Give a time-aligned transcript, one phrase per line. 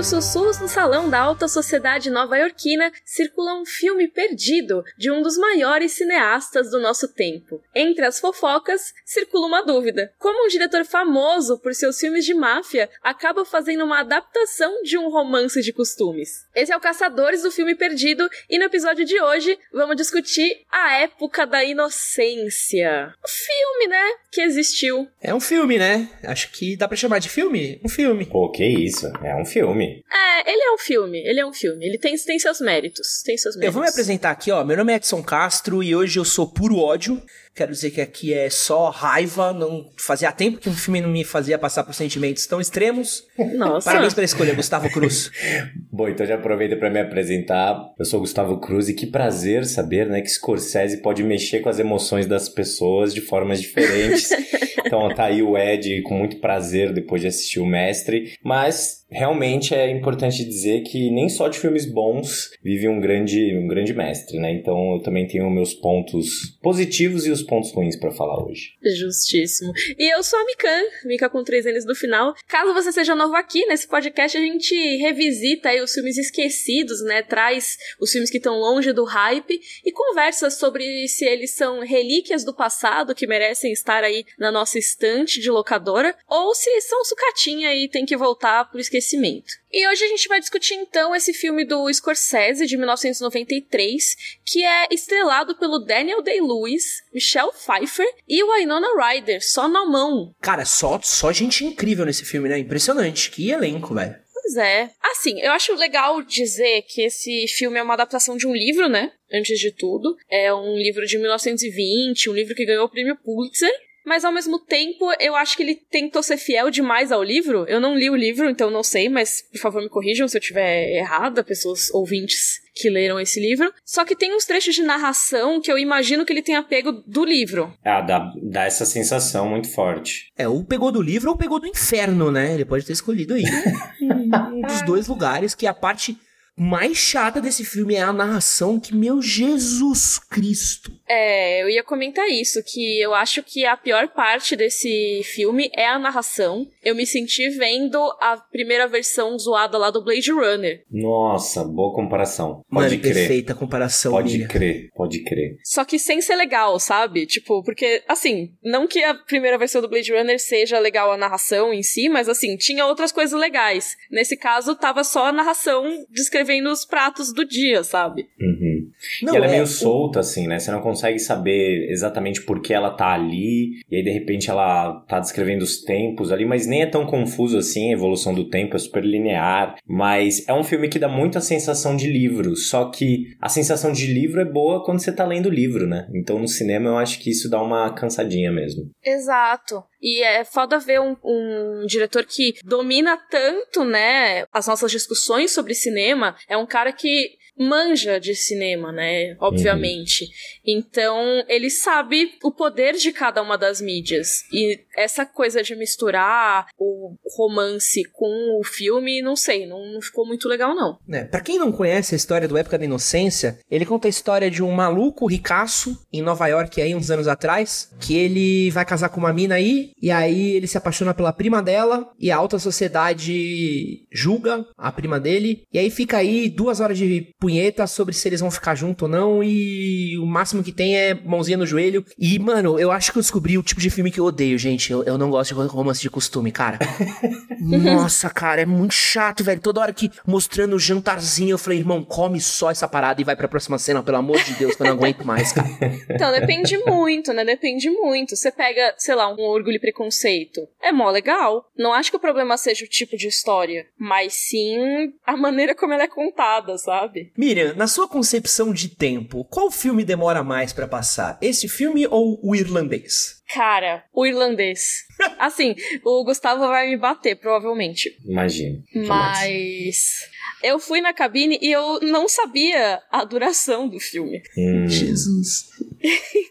[0.00, 5.36] os sussurros no salão da alta sociedade nova-iorquina circula um filme perdido de um dos
[5.36, 7.62] maiores cineastas do nosso tempo.
[7.74, 12.88] Entre as fofocas, circula uma dúvida: como um diretor famoso por seus filmes de máfia
[13.02, 16.46] acaba fazendo uma adaptação de um romance de costumes?
[16.54, 20.94] Esse é o Caçadores do Filme Perdido e no episódio de hoje vamos discutir a
[20.94, 23.12] época da inocência.
[23.22, 24.14] O filme, né?
[24.32, 25.08] Que existiu.
[25.20, 26.08] É um filme, né?
[26.24, 27.78] Acho que dá pra chamar de filme?
[27.84, 28.24] Um filme.
[28.24, 29.06] Pô, que isso?
[29.22, 29.89] É um filme.
[30.10, 31.84] É, ele é um filme, ele é um filme.
[31.84, 33.22] Ele tem, tem seus méritos.
[33.24, 33.68] Tem seus méritos.
[33.68, 34.64] Eu vou me apresentar aqui, ó.
[34.64, 37.20] Meu nome é Edson Castro e hoje eu sou puro ódio.
[37.54, 39.52] Quero dizer que aqui é só raiva.
[39.52, 43.24] Não fazia tempo que um filme não me fazia passar por sentimentos tão extremos.
[43.56, 43.90] Nossa.
[43.90, 45.30] Parabéns pela escolha, Gustavo Cruz.
[45.90, 47.76] Bom, então já aproveita para me apresentar.
[47.98, 51.78] Eu sou Gustavo Cruz e que prazer saber, né, que Scorsese pode mexer com as
[51.78, 54.30] emoções das pessoas de formas diferentes.
[54.86, 59.74] então tá aí o Ed com muito prazer depois de assistir o Mestre, mas realmente
[59.74, 64.38] é importante dizer que nem só de filmes bons vive um grande, um grande mestre,
[64.38, 64.52] né?
[64.52, 68.74] Então eu também tenho meus pontos positivos e os pontos ruins para falar hoje.
[68.98, 69.72] Justíssimo.
[69.98, 72.34] E eu sou a Mikan, Mika com três N's no final.
[72.46, 77.22] Caso você seja novo aqui, nesse podcast a gente revisita os filmes esquecidos, né?
[77.22, 82.44] Traz os filmes que estão longe do hype e conversa sobre se eles são relíquias
[82.44, 87.74] do passado que merecem estar aí na nossa estante de locadora ou se são sucatinha
[87.74, 89.60] e tem que voltar pro esquecimento.
[89.72, 94.88] E hoje a gente vai discutir então esse filme do Scorsese de 1993, que é
[94.90, 100.34] estrelado pelo Daniel Day-Lewis, Michelle Pfeiffer e Winona Ryder, só na mão.
[100.40, 102.58] Cara, só, só gente incrível nesse filme, né?
[102.58, 103.30] Impressionante.
[103.30, 104.16] Que elenco, velho.
[104.34, 104.90] Pois é.
[105.00, 109.12] Assim, eu acho legal dizer que esse filme é uma adaptação de um livro, né?
[109.32, 110.16] Antes de tudo.
[110.28, 113.72] É um livro de 1920, um livro que ganhou o prêmio Pulitzer.
[114.04, 117.64] Mas ao mesmo tempo, eu acho que ele tentou ser fiel demais ao livro.
[117.68, 120.40] Eu não li o livro, então não sei, mas por favor me corrijam se eu
[120.40, 123.72] estiver errada, pessoas ouvintes que leram esse livro.
[123.84, 127.24] Só que tem uns trechos de narração que eu imagino que ele tenha pego do
[127.24, 127.72] livro.
[127.84, 130.30] Ah, dá, dá essa sensação muito forte.
[130.36, 132.54] É, ou pegou do livro ou pegou do inferno, né?
[132.54, 133.44] Ele pode ter escolhido aí
[134.00, 136.16] um dos dois lugares, que a parte
[136.62, 140.92] mais chata desse filme é a narração, que, meu Jesus Cristo.
[141.08, 145.86] É, eu ia comentar isso, que eu acho que a pior parte desse filme é
[145.86, 146.66] a narração.
[146.82, 150.84] Eu me senti vendo a primeira versão zoada lá do Blade Runner.
[150.90, 152.62] Nossa, boa comparação.
[152.70, 153.14] Pode Mano, crer.
[153.14, 154.48] perfeita comparação, Pode Miriam.
[154.48, 155.56] crer, pode crer.
[155.64, 157.24] Só que sem ser legal, sabe?
[157.24, 161.72] Tipo, porque, assim, não que a primeira versão do Blade Runner seja legal a narração
[161.72, 163.96] em si, mas, assim, tinha outras coisas legais.
[164.10, 168.26] Nesse caso, tava só a narração descrevendo os pratos do dia, sabe?
[168.40, 168.88] Uhum.
[169.22, 170.58] Não, e ela é, é, meio o- solta, assim, né?
[170.58, 175.00] Você não consegue saber exatamente por que ela tá ali, e aí de repente ela
[175.08, 178.76] tá descrevendo os tempos ali, mas nem é tão confuso assim, a evolução do tempo
[178.76, 179.76] é super linear.
[179.86, 184.06] Mas é um filme que dá muita sensação de livro, só que a sensação de
[184.06, 186.08] livro é boa quando você tá lendo o livro, né?
[186.14, 188.90] Então no cinema eu acho que isso dá uma cansadinha mesmo.
[189.04, 189.82] Exato.
[190.00, 195.74] E é foda ver um, um diretor que domina tanto, né, as nossas discussões sobre
[195.74, 196.36] cinema.
[196.48, 199.36] É um cara que manja de cinema, né?
[199.38, 200.26] Obviamente.
[200.66, 204.44] Então, ele sabe o poder de cada uma das mídias.
[204.52, 210.26] E essa coisa de misturar o romance com o filme, não sei, não, não ficou
[210.26, 210.98] muito legal, não.
[211.06, 214.50] né, pra quem não conhece a história do Época da Inocência, ele conta a história
[214.50, 219.08] de um maluco ricaço em Nova York aí uns anos atrás, que ele vai casar
[219.08, 222.58] com uma mina aí, e aí ele se apaixona pela prima dela, e a alta
[222.58, 228.28] sociedade julga a prima dele, e aí fica aí duas horas de punheta sobre se
[228.28, 232.04] eles vão ficar junto ou não, e o máximo que tem é mãozinha no joelho.
[232.16, 234.92] E, mano, eu acho que eu descobri o tipo de filme que eu odeio, gente.
[234.92, 236.78] Eu, eu não gosto de romance de costume, cara.
[237.60, 239.60] Nossa, cara, é muito chato, velho.
[239.60, 243.34] Toda hora que mostrando o jantarzinho, eu falei, irmão, come só essa parada e vai
[243.34, 245.68] pra próxima cena, pelo amor de Deus, que eu não aguento mais, cara.
[246.10, 247.44] Então, depende muito, né?
[247.44, 248.36] Depende muito.
[248.36, 250.60] Você pega, sei lá, um orgulho e preconceito.
[250.82, 251.64] É mó legal.
[251.76, 255.94] Não acho que o problema seja o tipo de história, mas sim a maneira como
[255.94, 257.32] ela é contada, sabe?
[257.40, 261.38] Miriam, na sua concepção de tempo, qual filme demora mais pra passar?
[261.40, 263.39] Esse filme ou o irlandês?
[263.54, 265.04] Cara, o irlandês.
[265.38, 265.74] Assim,
[266.04, 268.16] o Gustavo vai me bater, provavelmente.
[268.24, 268.82] Imagina.
[268.94, 270.28] Mas.
[270.62, 274.42] Eu fui na cabine e eu não sabia a duração do filme.
[274.56, 275.68] Hum, Jesus.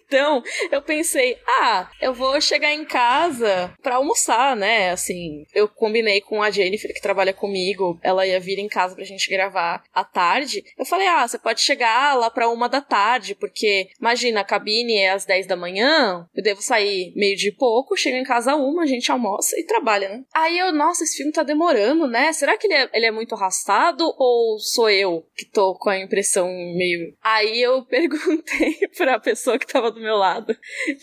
[0.07, 4.91] Então, eu pensei, ah, eu vou chegar em casa pra almoçar, né?
[4.91, 9.03] Assim, eu combinei com a Jennifer, que trabalha comigo, ela ia vir em casa pra
[9.03, 10.63] gente gravar à tarde.
[10.77, 14.97] Eu falei, ah, você pode chegar lá pra uma da tarde, porque, imagina, a cabine
[14.97, 18.83] é às 10 da manhã, eu devo sair meio de pouco, chega em casa uma,
[18.83, 20.23] a gente almoça e trabalha, né?
[20.33, 22.31] Aí eu, nossa, esse filme tá demorando, né?
[22.33, 25.99] Será que ele é, ele é muito arrastado ou sou eu que tô com a
[25.99, 27.13] impressão meio.
[27.23, 30.55] Aí eu perguntei pra pessoa que tava do meu lado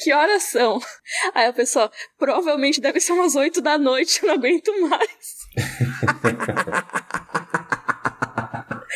[0.03, 0.79] que horas são.
[1.35, 5.37] Aí a pessoa, provavelmente deve ser umas 8 da noite, eu não aguento mais.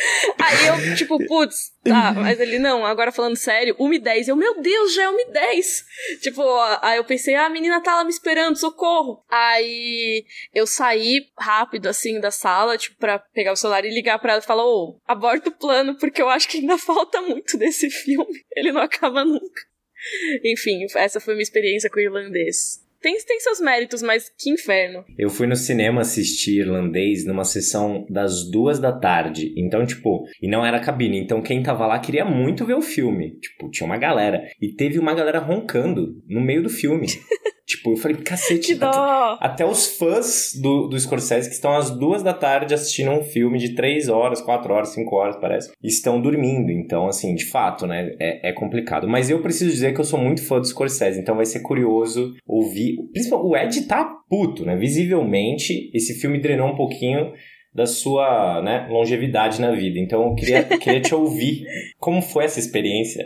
[0.39, 4.27] Aí eu, tipo, putz, tá, mas ele não, agora falando sério, 1 e 10.
[4.29, 5.85] Eu, meu Deus, já é 1 e 10.
[6.21, 6.41] Tipo,
[6.81, 9.23] aí eu pensei, ah, a menina tá lá me esperando, socorro.
[9.29, 14.33] Aí eu saí rápido, assim, da sala, tipo, pra pegar o celular e ligar pra
[14.33, 17.89] ela e falar, ô, aborta o plano, porque eu acho que ainda falta muito desse
[17.89, 18.45] filme.
[18.55, 19.61] Ele não acaba nunca.
[20.43, 22.81] Enfim, essa foi minha experiência com o irlandês.
[23.01, 25.03] Tem, tem seus méritos, mas que inferno.
[25.17, 29.53] Eu fui no cinema assistir irlandês numa sessão das duas da tarde.
[29.57, 31.19] Então, tipo, e não era cabine.
[31.19, 33.39] Então, quem tava lá queria muito ver o filme.
[33.39, 34.47] Tipo, tinha uma galera.
[34.61, 37.07] E teve uma galera roncando no meio do filme.
[37.71, 38.73] Tipo, eu falei, cacete.
[38.73, 43.23] Até, até, os fãs do, do Scorsese, que estão às duas da tarde assistindo um
[43.23, 46.69] filme de três horas, quatro horas, cinco horas, parece, estão dormindo.
[46.69, 49.07] Então, assim, de fato, né, é, é complicado.
[49.07, 52.33] Mas eu preciso dizer que eu sou muito fã do Scorsese, então vai ser curioso
[52.45, 52.97] ouvir.
[53.13, 54.75] Principalmente, o Ed tá puto, né?
[54.75, 57.31] Visivelmente, esse filme drenou um pouquinho
[57.73, 59.97] da sua né, longevidade na vida.
[59.97, 61.65] Então eu queria, queria te ouvir.
[61.97, 63.25] Como foi essa experiência?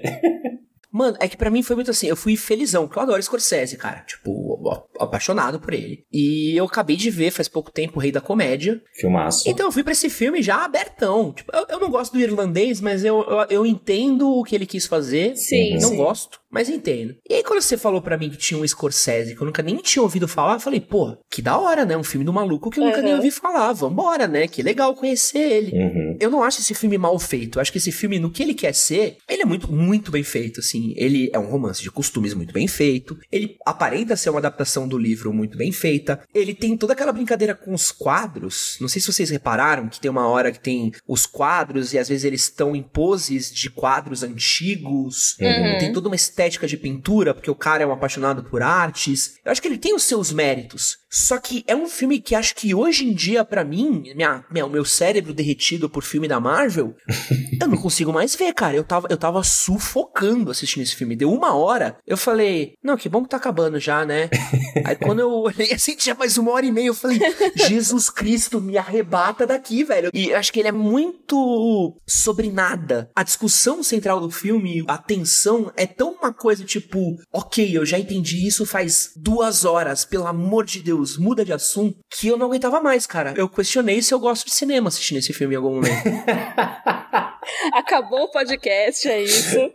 [0.95, 3.75] Mano, é que para mim foi muito assim, eu fui felizão, porque eu adoro Scorsese,
[3.75, 3.99] cara.
[4.07, 4.57] Tipo,
[4.97, 6.05] apaixonado por ele.
[6.09, 8.81] E eu acabei de ver faz pouco tempo o Rei da Comédia.
[8.93, 9.43] Filmaço.
[9.45, 11.33] Então eu fui para esse filme já abertão.
[11.33, 14.65] Tipo, eu, eu, não gosto do irlandês, mas eu, eu, eu, entendo o que ele
[14.65, 15.35] quis fazer.
[15.35, 15.73] Sim.
[15.73, 15.97] Não sim.
[15.97, 17.17] gosto, mas entendo.
[17.29, 19.75] E aí quando você falou para mim que tinha um Scorsese, que eu nunca nem
[19.77, 21.97] tinha ouvido falar, eu falei, pô, que da hora, né?
[21.97, 23.03] Um filme do maluco que eu nunca uhum.
[23.03, 23.73] nem ouvi falar.
[23.73, 24.47] Vambora, né?
[24.47, 25.77] Que legal conhecer ele.
[25.77, 26.17] Uhum.
[26.21, 27.57] Eu não acho esse filme mal feito.
[27.57, 30.23] Eu acho que esse filme, no que ele quer ser, ele é muito, muito bem
[30.23, 34.39] feito, assim ele é um romance de costumes muito bem feito, ele aparenta ser uma
[34.39, 38.87] adaptação do livro muito bem feita, ele tem toda aquela brincadeira com os quadros, não
[38.87, 42.25] sei se vocês repararam que tem uma hora que tem os quadros e às vezes
[42.25, 45.77] eles estão em poses de quadros antigos, uhum.
[45.79, 49.51] tem toda uma estética de pintura, porque o cara é um apaixonado por artes, eu
[49.51, 52.75] acho que ele tem os seus méritos, só que é um filme que acho que
[52.75, 56.93] hoje em dia, para mim, minha, minha, o meu cérebro derretido por filme da Marvel,
[57.61, 58.75] eu não consigo mais ver, cara.
[58.75, 61.15] Eu tava, eu tava sufocando assistindo esse filme.
[61.15, 64.29] Deu uma hora, eu falei, não, que bom que tá acabando já, né?
[64.85, 67.19] Aí quando eu olhei assim, tinha mais uma hora e meia, eu falei,
[67.55, 70.09] Jesus Cristo, me arrebata daqui, velho.
[70.13, 73.09] E acho que ele é muito sobre nada.
[73.15, 77.99] A discussão central do filme, a tensão, é tão uma coisa tipo, ok, eu já
[77.99, 82.47] entendi isso faz duas horas, pelo amor de Deus muda de assunto, que eu não
[82.47, 83.33] aguentava mais, cara.
[83.35, 86.03] Eu questionei se eu gosto de cinema assistindo esse filme em algum momento.
[87.73, 89.71] Acabou o podcast, é isso.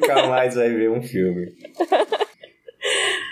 [0.00, 1.52] Nunca mais vai ver um filme.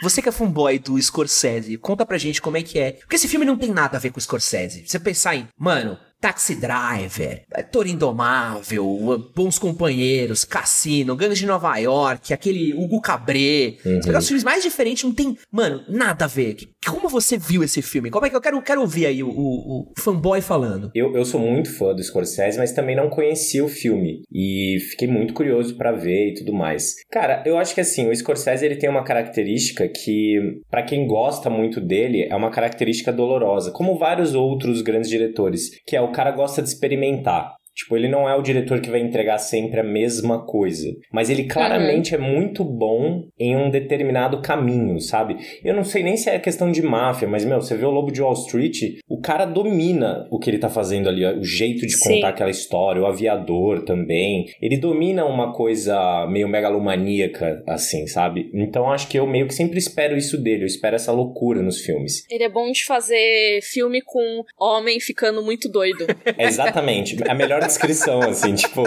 [0.02, 2.92] Você que é fanboy do Scorsese, conta pra gente como é que é.
[2.92, 4.84] Porque esse filme não tem nada a ver com o Scorsese.
[4.86, 12.32] Você pensar em, mano, Taxi Driver, Toro Indomável, Bons Companheiros, Cassino, Gangues de Nova York,
[12.32, 13.76] aquele Hugo Cabré.
[13.84, 14.18] Uhum.
[14.18, 16.56] Os filmes mais diferentes, não tem, mano, nada a ver.
[16.90, 18.10] Como você viu esse filme?
[18.10, 20.90] Como é que eu quero, quero ouvir aí o, o, o fanboy falando?
[20.94, 24.22] Eu, eu sou muito fã do Scorsese, mas também não conhecia o filme.
[24.32, 26.94] E fiquei muito curioso para ver e tudo mais.
[27.10, 31.50] Cara, eu acho que assim, o Scorsese ele tem uma característica que, para quem gosta
[31.50, 36.30] muito dele, é uma característica dolorosa, como vários outros grandes diretores, que é o cara
[36.30, 37.54] gosta de experimentar.
[37.74, 40.88] Tipo, ele não é o diretor que vai entregar sempre a mesma coisa.
[41.12, 42.24] Mas ele claramente uhum.
[42.24, 45.36] é muito bom em um determinado caminho, sabe?
[45.64, 48.12] Eu não sei nem se é questão de máfia, mas, meu, você vê o Lobo
[48.12, 51.98] de Wall Street, o cara domina o que ele tá fazendo ali, o jeito de
[51.98, 52.24] contar Sim.
[52.24, 54.46] aquela história, o aviador também.
[54.60, 58.50] Ele domina uma coisa meio megalomaníaca, assim, sabe?
[58.54, 61.80] Então acho que eu meio que sempre espero isso dele, eu espero essa loucura nos
[61.80, 62.24] filmes.
[62.30, 66.06] Ele é bom de fazer filme com homem ficando muito doido.
[66.38, 67.16] Exatamente.
[67.28, 68.82] A melhor descrição, assim, tipo,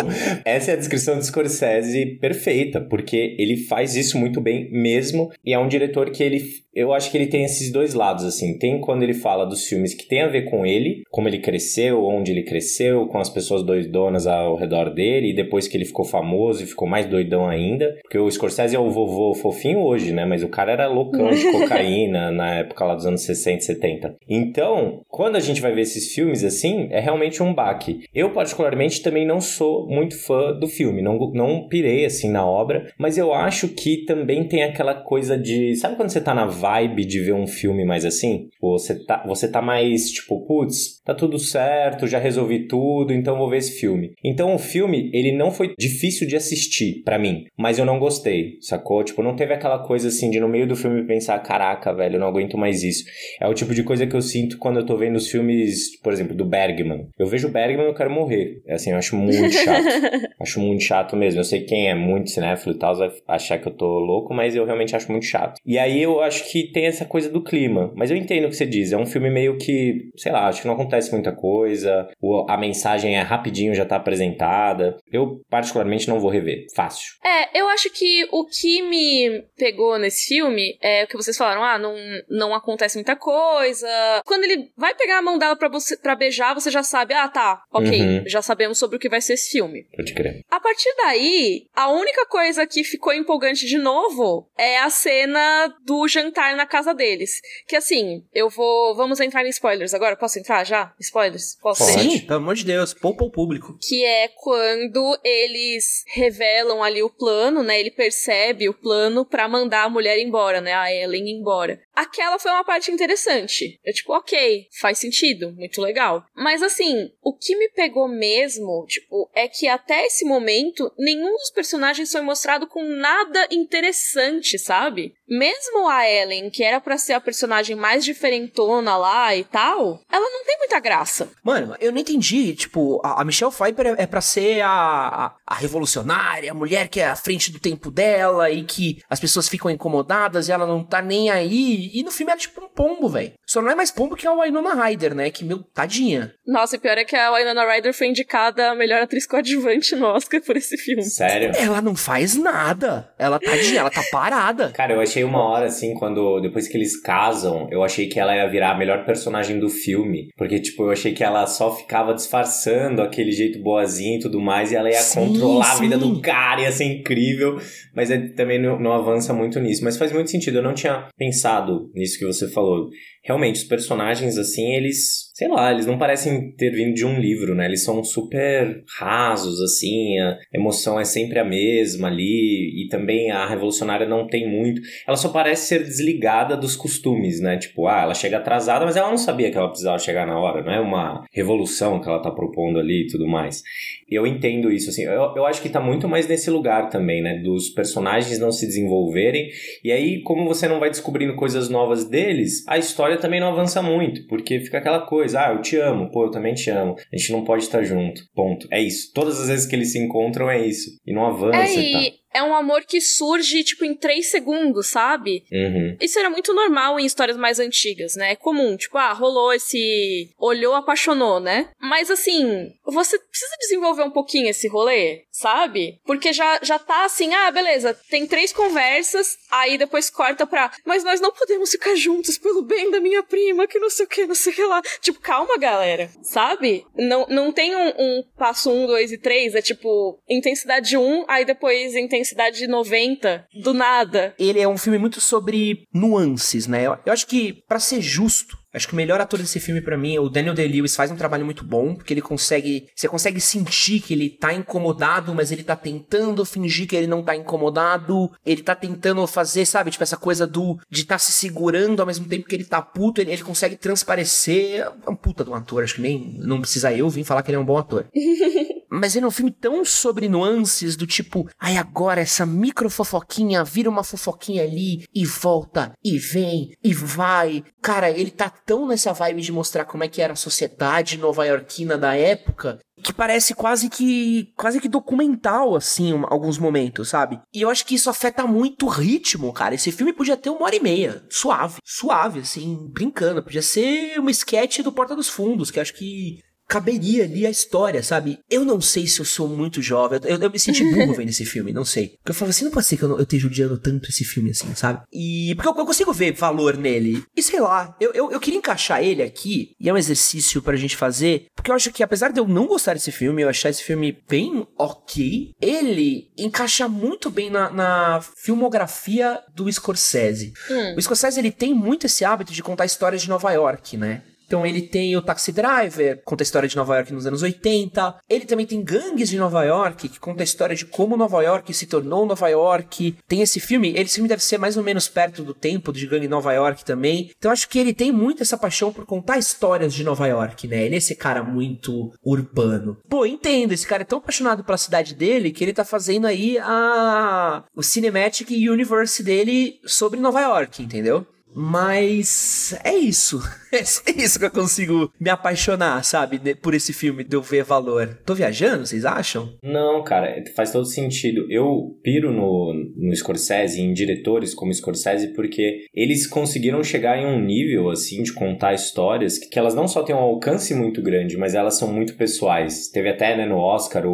[0.46, 5.54] essa é a descrição de Scorsese perfeita, porque ele faz isso muito bem mesmo, e
[5.54, 6.44] é um diretor que ele,
[6.78, 9.96] eu acho que ele tem esses dois lados, assim, tem quando ele fala dos filmes
[9.96, 13.64] que tem a ver com ele, como ele cresceu, onde ele cresceu, com as pessoas
[13.64, 17.98] doidonas ao redor dele, e depois que ele ficou famoso e ficou mais doidão ainda,
[18.04, 21.50] porque o Scorsese é o vovô fofinho hoje, né, mas o cara era loucão de
[21.52, 24.16] cocaína na época lá dos anos 60, 70.
[24.30, 28.02] Então, quando a gente vai ver esses filmes assim, é realmente um baque.
[28.14, 32.94] Eu, particularmente, também não sou muito fã do filme, não, não pirei assim na obra,
[33.00, 35.76] mas eu acho que também tem aquela coisa de.
[35.76, 38.50] Sabe quando você tá na vibe de ver um filme mais assim?
[38.62, 43.50] Você tá, você tá mais tipo, putz, tá tudo certo, já resolvi tudo, então vou
[43.50, 44.14] ver esse filme.
[44.24, 48.58] Então o filme, ele não foi difícil de assistir para mim, mas eu não gostei,
[48.62, 49.04] sacou?
[49.04, 52.20] Tipo, não teve aquela coisa assim de no meio do filme pensar, caraca, velho, eu
[52.20, 53.06] não aguento mais isso.
[53.40, 56.12] É o tipo de coisa que eu sinto quando eu tô vendo os filmes, por
[56.12, 57.08] exemplo, do Bergman.
[57.18, 58.62] Eu vejo o Bergman e eu quero morrer.
[58.66, 59.86] É assim, eu acho muito chato.
[60.42, 61.40] acho muito chato mesmo.
[61.40, 64.56] Eu sei quem é muito cinéfilo e tal vai achar que eu tô louco, mas
[64.56, 65.60] eu realmente acho muito chato.
[65.66, 67.92] E aí eu acho que tem essa coisa do clima.
[67.96, 68.92] Mas eu entendo o que você diz.
[68.92, 72.08] É um filme meio que, sei lá, acho que não acontece muita coisa.
[72.48, 74.98] A mensagem é rapidinho, já tá apresentada.
[75.12, 76.66] Eu, particularmente, não vou rever.
[76.76, 77.14] Fácil.
[77.24, 81.64] É, eu acho que o que me pegou nesse filme é o que vocês falaram,
[81.64, 81.96] ah, não,
[82.30, 83.88] não acontece muita coisa.
[84.26, 87.28] Quando ele vai pegar a mão dela pra, você, pra beijar, você já sabe, ah,
[87.28, 88.24] tá, ok, uhum.
[88.28, 89.86] já sabemos sobre o que vai ser esse filme.
[89.96, 90.42] Pode crer.
[90.50, 96.08] A partir daí, a única coisa que ficou empolgante de novo é a cena do
[96.08, 97.42] jantar na casa deles.
[97.68, 98.96] Que assim, eu vou.
[98.96, 100.16] Vamos entrar em spoilers agora?
[100.16, 100.94] Posso entrar já?
[101.00, 101.58] Spoilers?
[101.62, 103.78] Posso Sim, pelo amor de Deus, poupa o público.
[103.82, 107.80] Que é quando eles revelam ali o plano, né?
[107.80, 110.74] Ele percebe o plano para mandar a mulher embora, né?
[110.74, 111.80] A Ellen embora.
[111.98, 113.80] Aquela foi uma parte interessante.
[113.84, 116.24] Eu, tipo, ok, faz sentido, muito legal.
[116.36, 121.50] Mas assim, o que me pegou mesmo, tipo, é que até esse momento, nenhum dos
[121.50, 125.16] personagens foi mostrado com nada interessante, sabe?
[125.28, 130.30] Mesmo a Ellen, que era para ser a personagem mais diferentona lá e tal, ela
[130.30, 131.32] não tem muita graça.
[131.44, 132.56] Mano, eu não entendi.
[132.56, 137.00] Tipo, a, Michelle Pfeiffer é, é pra ser a, a, a, revolucionária, a mulher que
[137.00, 140.84] é à frente do tempo dela e que as pessoas ficam incomodadas e ela não
[140.84, 141.87] tá nem aí.
[141.94, 143.34] E no filme ela é tipo um pombo, velho.
[143.46, 145.30] Só não é mais pombo que a Winona Ryder, né?
[145.30, 146.34] Que, meu, tadinha.
[146.46, 150.06] Nossa, e pior é que a Winona Ryder foi indicada a melhor atriz coadjuvante no
[150.08, 151.04] Oscar por esse filme.
[151.04, 151.52] Sério?
[151.56, 153.14] Ela não faz nada.
[153.18, 154.70] Ela, tadinha, ela tá parada.
[154.76, 158.36] Cara, eu achei uma hora, assim, quando, depois que eles casam, eu achei que ela
[158.36, 160.30] ia virar a melhor personagem do filme.
[160.38, 164.72] Porque, tipo, eu achei que ela só ficava disfarçando aquele jeito boazinho e tudo mais,
[164.72, 165.72] e ela ia sim, controlar sim.
[165.72, 167.60] a vida do cara, ia ser incrível.
[167.96, 169.84] Mas é, também não, não avança muito nisso.
[169.84, 172.90] Mas faz muito sentido, eu não tinha pensado nisso que você falou.
[173.24, 177.54] Realmente, os personagens, assim, eles, sei lá, eles não parecem ter vindo de um livro,
[177.54, 177.66] né?
[177.66, 183.48] Eles são super rasos, assim, a emoção é sempre a mesma ali, e também a
[183.48, 184.82] revolucionária não tem muito.
[185.08, 187.56] Ela só parece ser desligada dos costumes, né?
[187.56, 190.64] Tipo, ah, ela chega atrasada, mas ela não sabia que ela precisava chegar na hora,
[190.64, 193.62] não é uma revolução que ela tá propondo ali e tudo mais.
[194.10, 197.40] Eu entendo isso, assim, eu, eu acho que tá muito mais nesse lugar também, né?
[197.44, 199.50] Dos personagens não se desenvolverem,
[199.84, 203.84] e aí, como você não vai descobrindo coisas novas deles, a história também não avança
[203.84, 206.96] muito, porque fica aquela coisa, ah, eu te amo, pô, eu também te amo.
[207.12, 208.22] A gente não pode estar junto.
[208.34, 208.68] Ponto.
[208.72, 209.12] É isso.
[209.14, 211.00] Todas as vezes que eles se encontram é isso.
[211.06, 211.58] E não avança.
[211.58, 211.92] É, e...
[211.92, 215.44] tá é um amor que surge, tipo, em três segundos, sabe?
[215.52, 215.98] Uhum.
[216.00, 218.34] Isso era muito normal em histórias mais antigas, né?
[218.34, 220.30] É comum, tipo, ah, rolou esse.
[220.38, 221.70] olhou, apaixonou, né?
[221.82, 226.00] Mas assim, você precisa desenvolver um pouquinho esse rolê, sabe?
[226.06, 230.72] Porque já, já tá assim, ah, beleza, tem três conversas, aí depois corta pra.
[230.86, 234.10] Mas nós não podemos ficar juntos pelo bem da minha prima, que não sei o
[234.10, 234.82] que, não sei o que lá.
[235.02, 236.86] Tipo, calma, galera, sabe?
[236.96, 241.46] Não, não tem um, um passo um, dois e três, é tipo, intensidade um, aí
[241.46, 244.36] depois intensidade intensidade de 90 do nada.
[244.38, 246.86] Ele é um filme muito sobre nuances, né?
[246.86, 249.98] Eu, eu acho que, para ser justo, Acho que o melhor ator desse filme para
[249.98, 254.00] mim, o Daniel Day-Lewis, faz um trabalho muito bom, porque ele consegue, você consegue sentir
[254.00, 258.64] que ele tá incomodado, mas ele tá tentando fingir que ele não tá incomodado, ele
[258.64, 262.48] tá tentando fazer, sabe, tipo essa coisa do de tá se segurando ao mesmo tempo
[262.48, 265.96] que ele tá puto, ele, ele consegue transparecer, é um puta de um ator, acho
[265.96, 268.06] que nem não precisa eu vir falar que ele é um bom ator.
[268.90, 273.64] Mas ele é um filme tão sobre nuances do tipo, ai agora essa micro fofoquinha
[273.64, 277.64] vira uma fofoquinha ali e volta e vem e vai.
[277.82, 281.98] Cara, ele tá tão nessa vibe de mostrar como é que era a sociedade nova-iorquina
[281.98, 287.40] da época que parece quase que quase que documental assim, um, alguns momentos, sabe?
[287.54, 289.76] E eu acho que isso afeta muito o ritmo, cara.
[289.76, 294.32] Esse filme podia ter uma hora e meia, suave, suave assim, brincando, podia ser uma
[294.32, 298.40] sketch do Porta dos Fundos, que acho que caberia ali a história, sabe?
[298.50, 300.20] Eu não sei se eu sou muito jovem.
[300.24, 302.10] Eu, eu me senti burro vendo esse filme, não sei.
[302.18, 304.24] Porque eu falava assim, não pode ser que eu, não, eu esteja odiando tanto esse
[304.24, 305.04] filme assim, sabe?
[305.12, 305.54] E.
[305.56, 307.24] Porque eu, eu consigo ver valor nele.
[307.36, 310.76] E sei lá, eu, eu, eu, queria encaixar ele aqui, e é um exercício pra
[310.76, 313.70] gente fazer, porque eu acho que apesar de eu não gostar desse filme, eu achar
[313.70, 320.54] esse filme bem ok, ele encaixa muito bem na, na filmografia do Scorsese.
[320.70, 320.96] Hum.
[320.98, 324.24] O Scorsese, ele tem muito esse hábito de contar histórias de Nova York, né?
[324.48, 328.16] Então ele tem o Taxi Driver, conta a história de Nova York nos anos 80.
[328.30, 331.74] Ele também tem Gangues de Nova York, que conta a história de como Nova York
[331.74, 333.18] se tornou Nova York.
[333.28, 336.30] Tem esse filme, esse filme deve ser mais ou menos perto do tempo de Gangue
[336.30, 337.30] Nova York também.
[337.38, 340.86] Então acho que ele tem muito essa paixão por contar histórias de Nova York, né?
[340.86, 342.98] Ele é esse cara muito urbano.
[343.10, 346.58] Pô, entendo, esse cara é tão apaixonado pela cidade dele que ele tá fazendo aí
[346.60, 351.26] a o Cinematic Universe dele sobre Nova York, entendeu?
[351.54, 353.42] Mas é isso.
[354.18, 356.56] É isso que eu consigo me apaixonar, sabe?
[356.56, 358.18] Por esse filme, de eu ver valor.
[358.26, 359.54] Tô viajando, vocês acham?
[359.64, 361.46] Não, cara, faz todo sentido.
[361.50, 367.44] Eu piro no, no Scorsese, em diretores como Scorsese, porque eles conseguiram chegar em um
[367.44, 371.38] nível, assim, de contar histórias que, que elas não só têm um alcance muito grande,
[371.38, 372.90] mas elas são muito pessoais.
[372.90, 374.12] Teve até, né, no Oscar, o,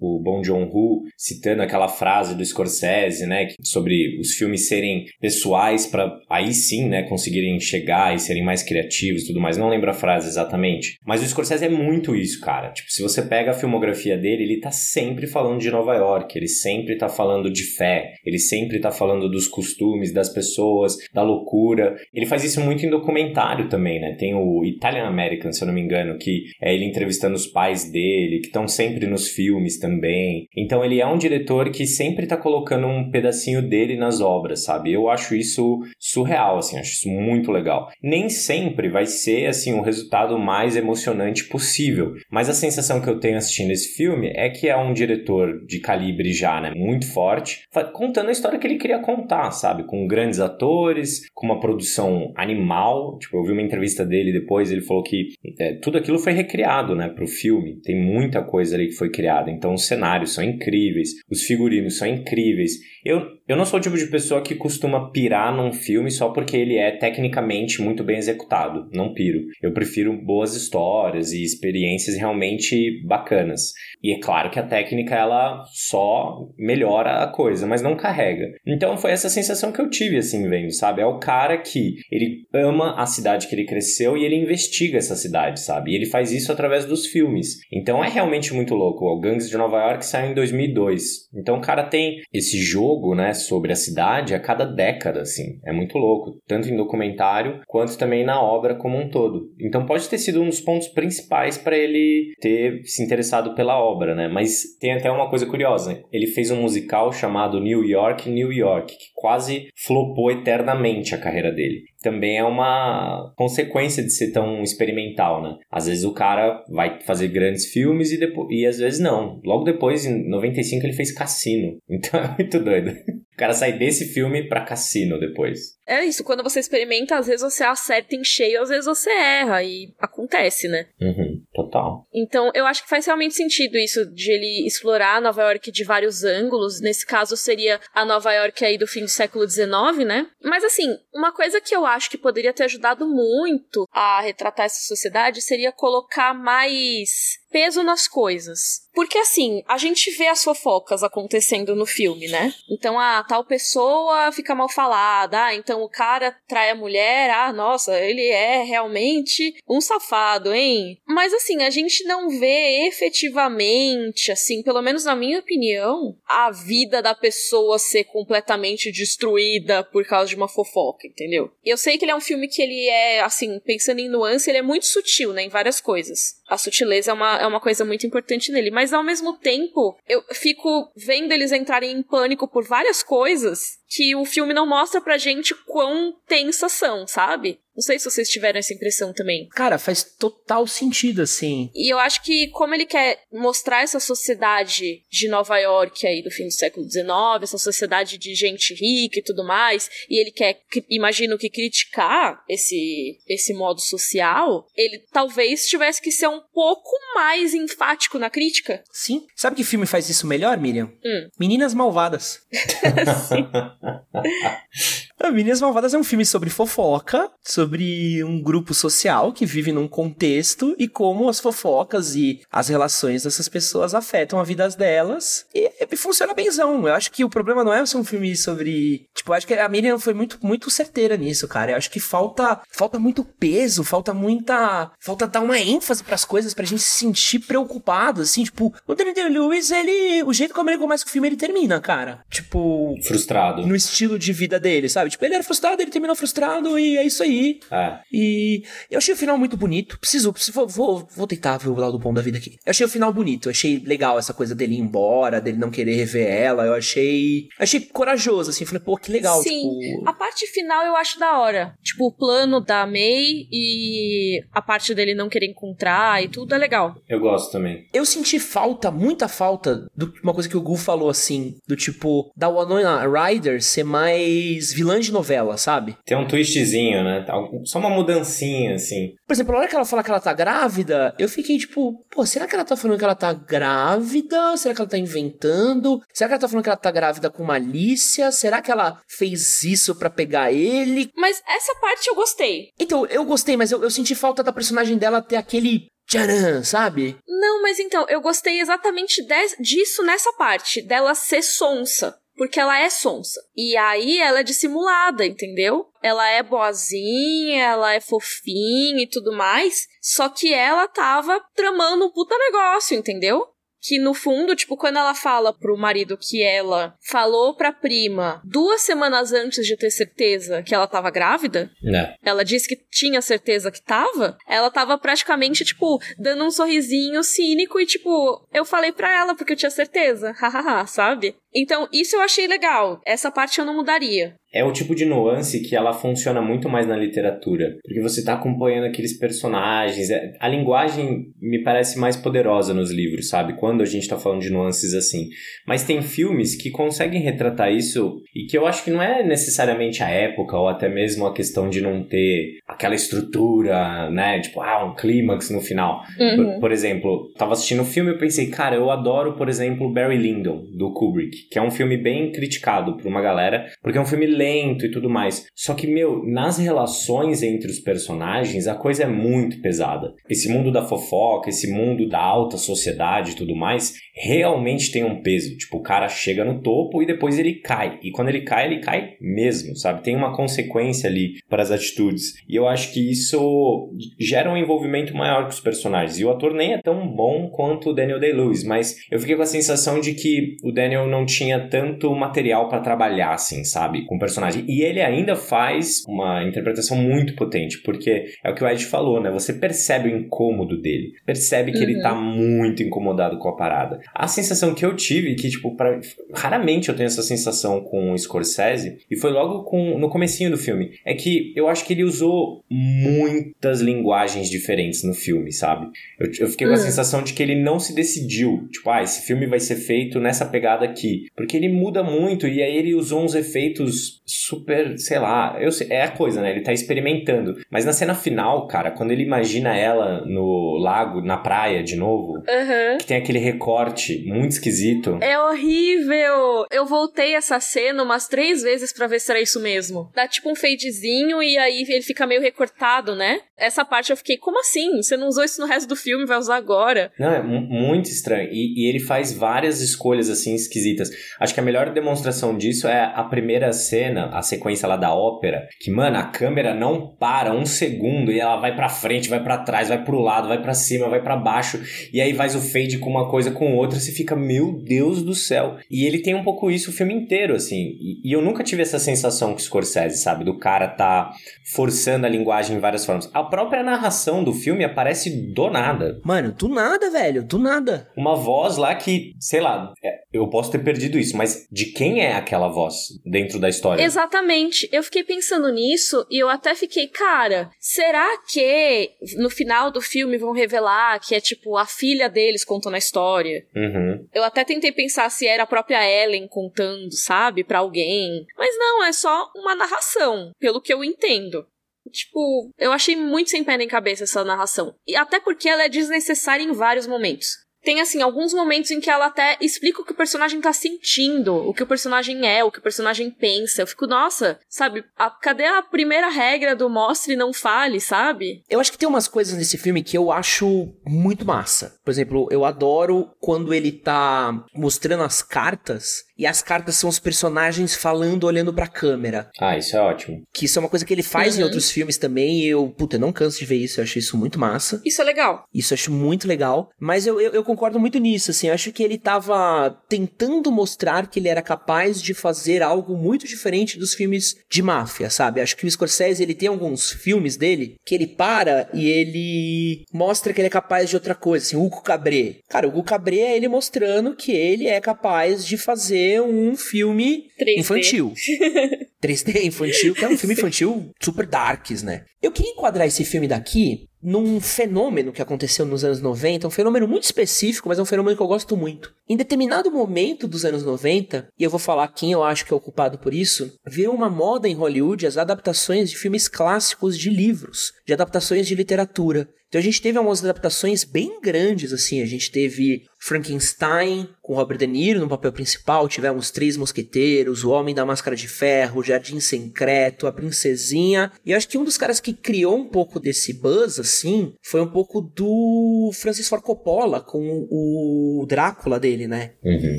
[0.00, 5.86] o, o Bong Joon-ho citando aquela frase do Scorsese, né, sobre os filmes serem pessoais
[5.86, 9.56] para aí sim, né, conseguirem chegar e serem mais criativos e tudo mais.
[9.56, 10.98] Não lembro a frase exatamente.
[11.04, 12.70] Mas o Scorsese é muito isso, cara.
[12.70, 16.48] Tipo, se você pega a filmografia dele, ele tá sempre falando de Nova York, ele
[16.48, 21.96] sempre tá falando de fé, ele sempre tá falando dos costumes das pessoas, da loucura.
[22.12, 24.16] Ele faz isso muito em documentário também, né?
[24.18, 27.90] Tem o Italian American, se eu não me engano, que é ele entrevistando os pais
[27.90, 30.46] dele, que estão sempre nos filmes também.
[30.56, 34.92] Então ele é um diretor que sempre tá colocando um pedacinho dele nas obras, sabe?
[34.92, 37.90] Eu acho isso surreal, assim, acho isso muito legal.
[38.02, 42.14] Nem sempre sempre vai ser assim o resultado mais emocionante possível.
[42.30, 45.78] Mas a sensação que eu tenho assistindo esse filme é que é um diretor de
[45.78, 47.62] calibre já, né, muito forte,
[47.92, 53.18] contando a história que ele queria contar, sabe, com grandes atores, com uma produção animal.
[53.18, 55.28] Tipo, eu vi uma entrevista dele depois, ele falou que
[55.60, 57.80] é, tudo aquilo foi recriado, né, para o filme.
[57.82, 59.50] Tem muita coisa ali que foi criada.
[59.50, 62.72] Então os cenários são incríveis, os figurinos são incríveis.
[63.04, 66.56] Eu, eu não sou o tipo de pessoa que costuma pirar num filme só porque
[66.56, 68.71] ele é tecnicamente muito bem executado.
[68.92, 69.40] Não piro.
[69.62, 73.72] Eu prefiro boas histórias e experiências realmente bacanas.
[74.02, 78.52] E é claro que a técnica ela só melhora a coisa, mas não carrega.
[78.66, 81.02] Então foi essa sensação que eu tive assim vendo, sabe?
[81.02, 85.14] É o cara que ele ama a cidade que ele cresceu e ele investiga essa
[85.14, 85.92] cidade, sabe?
[85.92, 87.60] E ele faz isso através dos filmes.
[87.72, 89.04] Então é realmente muito louco.
[89.04, 91.28] O Gangs de Nova York saiu em 2002.
[91.34, 95.60] Então o cara tem esse jogo né, sobre a cidade a cada década, assim.
[95.64, 99.52] É muito louco, tanto em documentário quanto também na obra como um todo.
[99.60, 104.14] Então pode ter sido um dos pontos principais para ele ter se interessado pela obra,
[104.14, 104.28] né?
[104.28, 106.02] Mas tem até uma coisa curiosa.
[106.12, 111.52] Ele fez um musical chamado New York, New York, que quase flopou eternamente a carreira
[111.52, 115.58] dele também é uma consequência de ser tão experimental, né?
[115.70, 119.40] Às vezes o cara vai fazer grandes filmes e, depois, e às vezes não.
[119.44, 121.78] Logo depois, em 95, ele fez Cassino.
[122.02, 122.90] Então é muito doido.
[122.90, 125.78] O cara sai desse filme pra Cassino depois.
[125.86, 129.62] É isso, quando você experimenta, às vezes você acerta em cheio, às vezes você erra,
[129.62, 130.86] e acontece, né?
[131.00, 132.06] Uhum, total.
[132.14, 136.24] Então, eu acho que faz realmente sentido isso de ele explorar Nova York de vários
[136.24, 136.80] ângulos.
[136.80, 140.26] Nesse caso, seria a Nova York aí do fim do século XIX, né?
[140.42, 144.86] Mas assim, uma coisa que eu acho que poderia ter ajudado muito a retratar essa
[144.86, 148.82] sociedade seria colocar mais peso nas coisas.
[148.94, 152.52] Porque assim, a gente vê as fofocas acontecendo no filme, né?
[152.70, 157.52] Então, a tal pessoa fica mal falada, ah, então o cara trai a mulher, ah,
[157.52, 161.00] nossa, ele é realmente um safado, hein?
[161.06, 167.00] Mas assim, a gente não vê efetivamente, assim, pelo menos na minha opinião, a vida
[167.00, 171.50] da pessoa ser completamente destruída por causa de uma fofoca, entendeu?
[171.64, 174.58] Eu sei que ele é um filme que ele é, assim, pensando em nuance, ele
[174.58, 176.42] é muito sutil, né, em várias coisas.
[176.48, 180.22] A sutileza é uma, é uma coisa muito importante nele, mas ao mesmo tempo, eu
[180.32, 185.18] fico vendo eles entrarem em pânico por várias coisas que o filme não mostra pra
[185.18, 187.60] gente quão tensas são, sabe?
[187.74, 189.48] Não sei se vocês tiveram essa impressão também.
[189.48, 191.70] Cara, faz total sentido, assim.
[191.74, 196.30] E eu acho que, como ele quer mostrar essa sociedade de Nova York aí do
[196.30, 197.06] fim do século XIX,
[197.42, 203.18] essa sociedade de gente rica e tudo mais, e ele quer, imagino que criticar esse,
[203.26, 208.84] esse modo social, ele talvez tivesse que ser um pouco mais enfático na crítica.
[208.92, 209.26] Sim.
[209.34, 210.92] Sabe que filme faz isso melhor, Miriam?
[211.02, 211.28] Hum.
[211.40, 212.42] Meninas Malvadas.
[213.28, 213.48] Sim.
[213.82, 215.11] ハハハ。
[215.30, 220.88] Meninas Malvadas é um filme sobre fofoca, sobre um grupo social que vive num contexto e
[220.88, 225.46] como as fofocas e as relações dessas pessoas afetam a vida delas.
[225.54, 226.86] E funciona benzão.
[226.86, 229.06] Eu acho que o problema não é ser um filme sobre.
[229.14, 231.72] Tipo, eu acho que a Miriam foi muito, muito certeira nisso, cara.
[231.72, 234.90] Eu acho que falta, falta muito peso, falta muita.
[234.98, 238.44] Falta dar uma ênfase pras coisas pra gente se sentir preocupado, assim.
[238.44, 240.22] Tipo, o Daniel Lewis, ele.
[240.24, 242.20] O jeito como ele começa o filme, ele termina, cara.
[242.30, 242.96] Tipo.
[243.04, 243.66] Frustrado.
[243.66, 245.10] No estilo de vida dele, sabe?
[245.12, 247.60] Tipo, ele era frustrado, ele terminou frustrado e é isso aí.
[247.70, 247.98] É.
[248.10, 249.98] E eu achei o final muito bonito.
[249.98, 252.56] Preciso, preciso vou, vou tentar ver o lado bom da vida aqui.
[252.64, 253.48] Eu achei o final bonito.
[253.48, 256.64] Eu achei legal essa coisa dele ir embora, dele não querer rever ela.
[256.64, 257.48] Eu achei.
[257.58, 258.64] Achei corajoso, assim.
[258.64, 259.42] Falei, pô, que legal.
[259.42, 259.78] Sim.
[259.78, 260.08] Tipo...
[260.08, 261.74] A parte final eu acho da hora.
[261.82, 266.58] Tipo, o plano da May e a parte dele não querer encontrar e tudo é
[266.58, 266.96] legal.
[267.06, 267.86] Eu gosto também.
[267.92, 272.32] Eu senti falta, muita falta, de uma coisa que o Gu falou assim, do tipo,
[272.34, 275.96] da Winona Ryder ser mais vilã de novela, sabe?
[276.04, 277.24] Tem um twistzinho, né?
[277.64, 279.14] Só uma mudancinha, assim.
[279.26, 282.24] Por exemplo, na hora que ela fala que ela tá grávida, eu fiquei tipo, pô,
[282.24, 284.56] será que ela tá falando que ela tá grávida?
[284.56, 286.00] Será que ela tá inventando?
[286.12, 288.32] Será que ela tá falando que ela tá grávida com malícia?
[288.32, 291.10] Será que ela fez isso para pegar ele?
[291.16, 292.68] Mas essa parte eu gostei.
[292.78, 297.16] Então, eu gostei, mas eu, eu senti falta da personagem dela ter aquele tcharam, sabe?
[297.26, 302.16] Não, mas então, eu gostei exatamente de, disso nessa parte, dela ser sonsa.
[302.36, 303.40] Porque ela é sonsa.
[303.56, 305.86] E aí ela é dissimulada, entendeu?
[306.02, 309.86] Ela é boazinha, ela é fofinha e tudo mais.
[310.00, 313.52] Só que ela tava tramando um puta negócio, entendeu?
[313.82, 318.80] que no fundo, tipo, quando ela fala pro marido que ela falou pra prima duas
[318.82, 322.14] semanas antes de ter certeza que ela tava grávida, é.
[322.22, 327.80] ela disse que tinha certeza que tava, ela tava praticamente, tipo, dando um sorrisinho cínico
[327.80, 331.34] e, tipo, eu falei pra ela porque eu tinha certeza, hahaha, sabe?
[331.54, 333.00] Então, isso eu achei legal.
[333.04, 336.86] Essa parte eu não mudaria é o tipo de nuance que ela funciona muito mais
[336.86, 340.10] na literatura, porque você está acompanhando aqueles personagens.
[340.10, 343.54] É, a linguagem me parece mais poderosa nos livros, sabe?
[343.54, 345.28] Quando a gente está falando de nuances assim.
[345.66, 350.02] Mas tem filmes que conseguem retratar isso e que eu acho que não é necessariamente
[350.02, 354.40] a época ou até mesmo a questão de não ter aquela estrutura, né?
[354.40, 356.02] Tipo, ah, um clímax no final.
[356.18, 356.36] Uhum.
[356.36, 359.92] Por, por, exemplo, tava assistindo o um filme e pensei, cara, eu adoro, por exemplo,
[359.92, 364.00] Barry Lyndon, do Kubrick, que é um filme bem criticado por uma galera, porque é
[364.00, 365.46] um filme lento e tudo mais.
[365.54, 370.14] Só que, meu, nas relações entre os personagens, a coisa é muito pesada.
[370.28, 375.22] Esse mundo da fofoca, esse mundo da alta sociedade e tudo mais, realmente tem um
[375.22, 375.56] peso.
[375.56, 377.98] Tipo, o cara chega no topo e depois ele cai.
[378.02, 380.02] E quando ele cai, ele cai mesmo, sabe?
[380.02, 382.34] Tem uma consequência ali para as atitudes.
[382.48, 386.18] E eu acho que isso gera um envolvimento maior com os personagens.
[386.18, 389.42] E o ator nem é tão bom quanto o Daniel Day-Lewis, mas eu fiquei com
[389.42, 394.04] a sensação de que o Daniel não tinha tanto material para trabalhar, assim, sabe?
[394.06, 394.64] Com personagem.
[394.68, 399.20] E ele ainda faz uma interpretação muito potente, porque é o que o Ed falou,
[399.20, 399.30] né?
[399.30, 401.84] Você percebe o incômodo dele, percebe que uhum.
[401.84, 404.00] ele tá muito incomodado com a parada.
[404.14, 406.00] A sensação que eu tive, que, tipo, pra...
[406.32, 409.98] raramente eu tenho essa sensação com o Scorsese, e foi logo com...
[409.98, 415.14] no comecinho do filme, é que eu acho que ele usou muitas linguagens diferentes no
[415.14, 415.88] filme, sabe?
[416.18, 416.82] Eu, eu fiquei com a uhum.
[416.82, 420.44] sensação de que ele não se decidiu, tipo, ah, esse filme vai ser feito nessa
[420.44, 425.56] pegada aqui, porque ele muda muito, e aí ele usou uns efeitos super, sei lá,
[425.60, 426.50] eu sei, é a coisa, né?
[426.50, 427.56] Ele tá experimentando.
[427.70, 432.34] Mas na cena final, cara, quando ele imagina ela no lago, na praia de novo,
[432.34, 432.98] uhum.
[432.98, 435.18] que tem aquele recorte muito esquisito.
[435.20, 436.66] É horrível!
[436.70, 440.10] Eu voltei essa cena umas três vezes para ver se era isso mesmo.
[440.14, 443.40] Dá tipo um fadezinho e aí ele fica meio recortado, né?
[443.56, 444.96] Essa parte eu fiquei, como assim?
[444.96, 447.12] Você não usou isso no resto do filme, vai usar agora?
[447.18, 448.48] Não, é muito estranho.
[448.52, 451.10] E, e ele faz várias escolhas assim esquisitas.
[451.38, 455.68] Acho que a melhor demonstração disso é a primeira cena, a sequência lá da ópera,
[455.80, 459.58] que, mano, a câmera não para um segundo e ela vai pra frente, vai para
[459.58, 461.80] trás, vai pro lado, vai para cima, vai para baixo,
[462.12, 465.34] e aí faz o fade com uma coisa com outra, você fica, meu Deus do
[465.34, 465.76] céu.
[465.90, 467.96] E ele tem um pouco isso o filme inteiro, assim.
[468.00, 470.44] E, e eu nunca tive essa sensação com o Scorsese, sabe?
[470.44, 471.30] Do cara tá
[471.74, 473.30] forçando a linguagem em várias formas.
[473.32, 476.20] A própria narração do filme aparece do nada.
[476.24, 478.08] Mano, do nada, velho, do nada.
[478.16, 482.20] Uma voz lá que, sei lá, é, eu posso ter perdido isso, mas de quem
[482.20, 484.02] é aquela voz dentro da história?
[484.02, 484.88] Exatamente.
[484.92, 490.36] Eu fiquei pensando nisso e eu até fiquei, cara, será que no final do filme
[490.36, 493.66] vão revelar que é tipo a filha deles contando a história?
[493.74, 494.26] Uhum.
[494.34, 498.46] Eu até tentei pensar se era a própria Ellen contando, sabe, para alguém.
[498.56, 501.66] Mas não, é só uma narração, pelo que eu entendo.
[502.10, 504.94] Tipo, eu achei muito sem pé nem cabeça essa narração.
[505.06, 507.62] E até porque ela é desnecessária em vários momentos.
[507.82, 511.54] Tem assim alguns momentos em que ela até explica o que o personagem tá sentindo,
[511.54, 513.82] o que o personagem é, o que o personagem pensa.
[513.82, 515.04] Eu fico, nossa, sabe?
[515.18, 518.62] A, cadê a primeira regra do mostre não fale, sabe?
[518.68, 521.96] Eu acho que tem umas coisas nesse filme que eu acho muito massa.
[522.04, 527.18] Por exemplo, eu adoro quando ele tá mostrando as cartas e as cartas são os
[527.18, 529.50] personagens falando, olhando pra câmera.
[529.60, 530.42] Ah, isso é ótimo.
[530.52, 531.60] Que isso é uma coisa que ele faz uhum.
[531.60, 532.60] em outros filmes também.
[532.60, 534.00] E eu, puta, eu não canso de ver isso.
[534.00, 535.00] Eu acho isso muito massa.
[535.04, 535.64] Isso é legal.
[535.74, 536.90] Isso eu acho muito legal.
[536.98, 538.68] Mas eu, eu, eu concordo muito nisso, assim.
[538.68, 543.46] Eu acho que ele tava tentando mostrar que ele era capaz de fazer algo muito
[543.46, 545.60] diferente dos filmes de máfia, sabe?
[545.60, 550.52] Acho que o Scorsese, ele tem alguns filmes dele que ele para e ele mostra
[550.52, 552.56] que ele é capaz de outra coisa, assim, Hugo Cabré.
[552.68, 557.46] Cara, o Hugo Cabré é ele mostrando que ele é capaz de fazer um filme
[557.60, 557.78] 3D.
[557.78, 558.32] infantil.
[559.22, 562.24] 3D infantil, que é um filme infantil super darks, né?
[562.42, 567.08] Eu queria enquadrar esse filme daqui num fenômeno que aconteceu nos anos 90, um fenômeno
[567.08, 569.12] muito específico, mas é um fenômeno que eu gosto muito.
[569.28, 572.76] Em determinado momento dos anos 90, e eu vou falar quem eu acho que é
[572.76, 577.30] o culpado por isso, virou uma moda em Hollywood as adaptações de filmes clássicos de
[577.30, 579.48] livros, de adaptações de literatura.
[579.68, 582.20] Então a gente teve algumas adaptações bem grandes, assim.
[582.20, 587.70] A gente teve Frankenstein com Robert De Niro no papel principal, tivemos Três Mosqueteiros, O
[587.70, 591.30] Homem da Máscara de Ferro, o Jardim Secreto, A Princesinha.
[591.46, 594.80] E eu acho que um dos caras que criou um pouco desse buzz, assim, foi
[594.80, 599.52] um pouco do Francis Ford Coppola com o Drácula dele, né?
[599.62, 599.98] Uhum.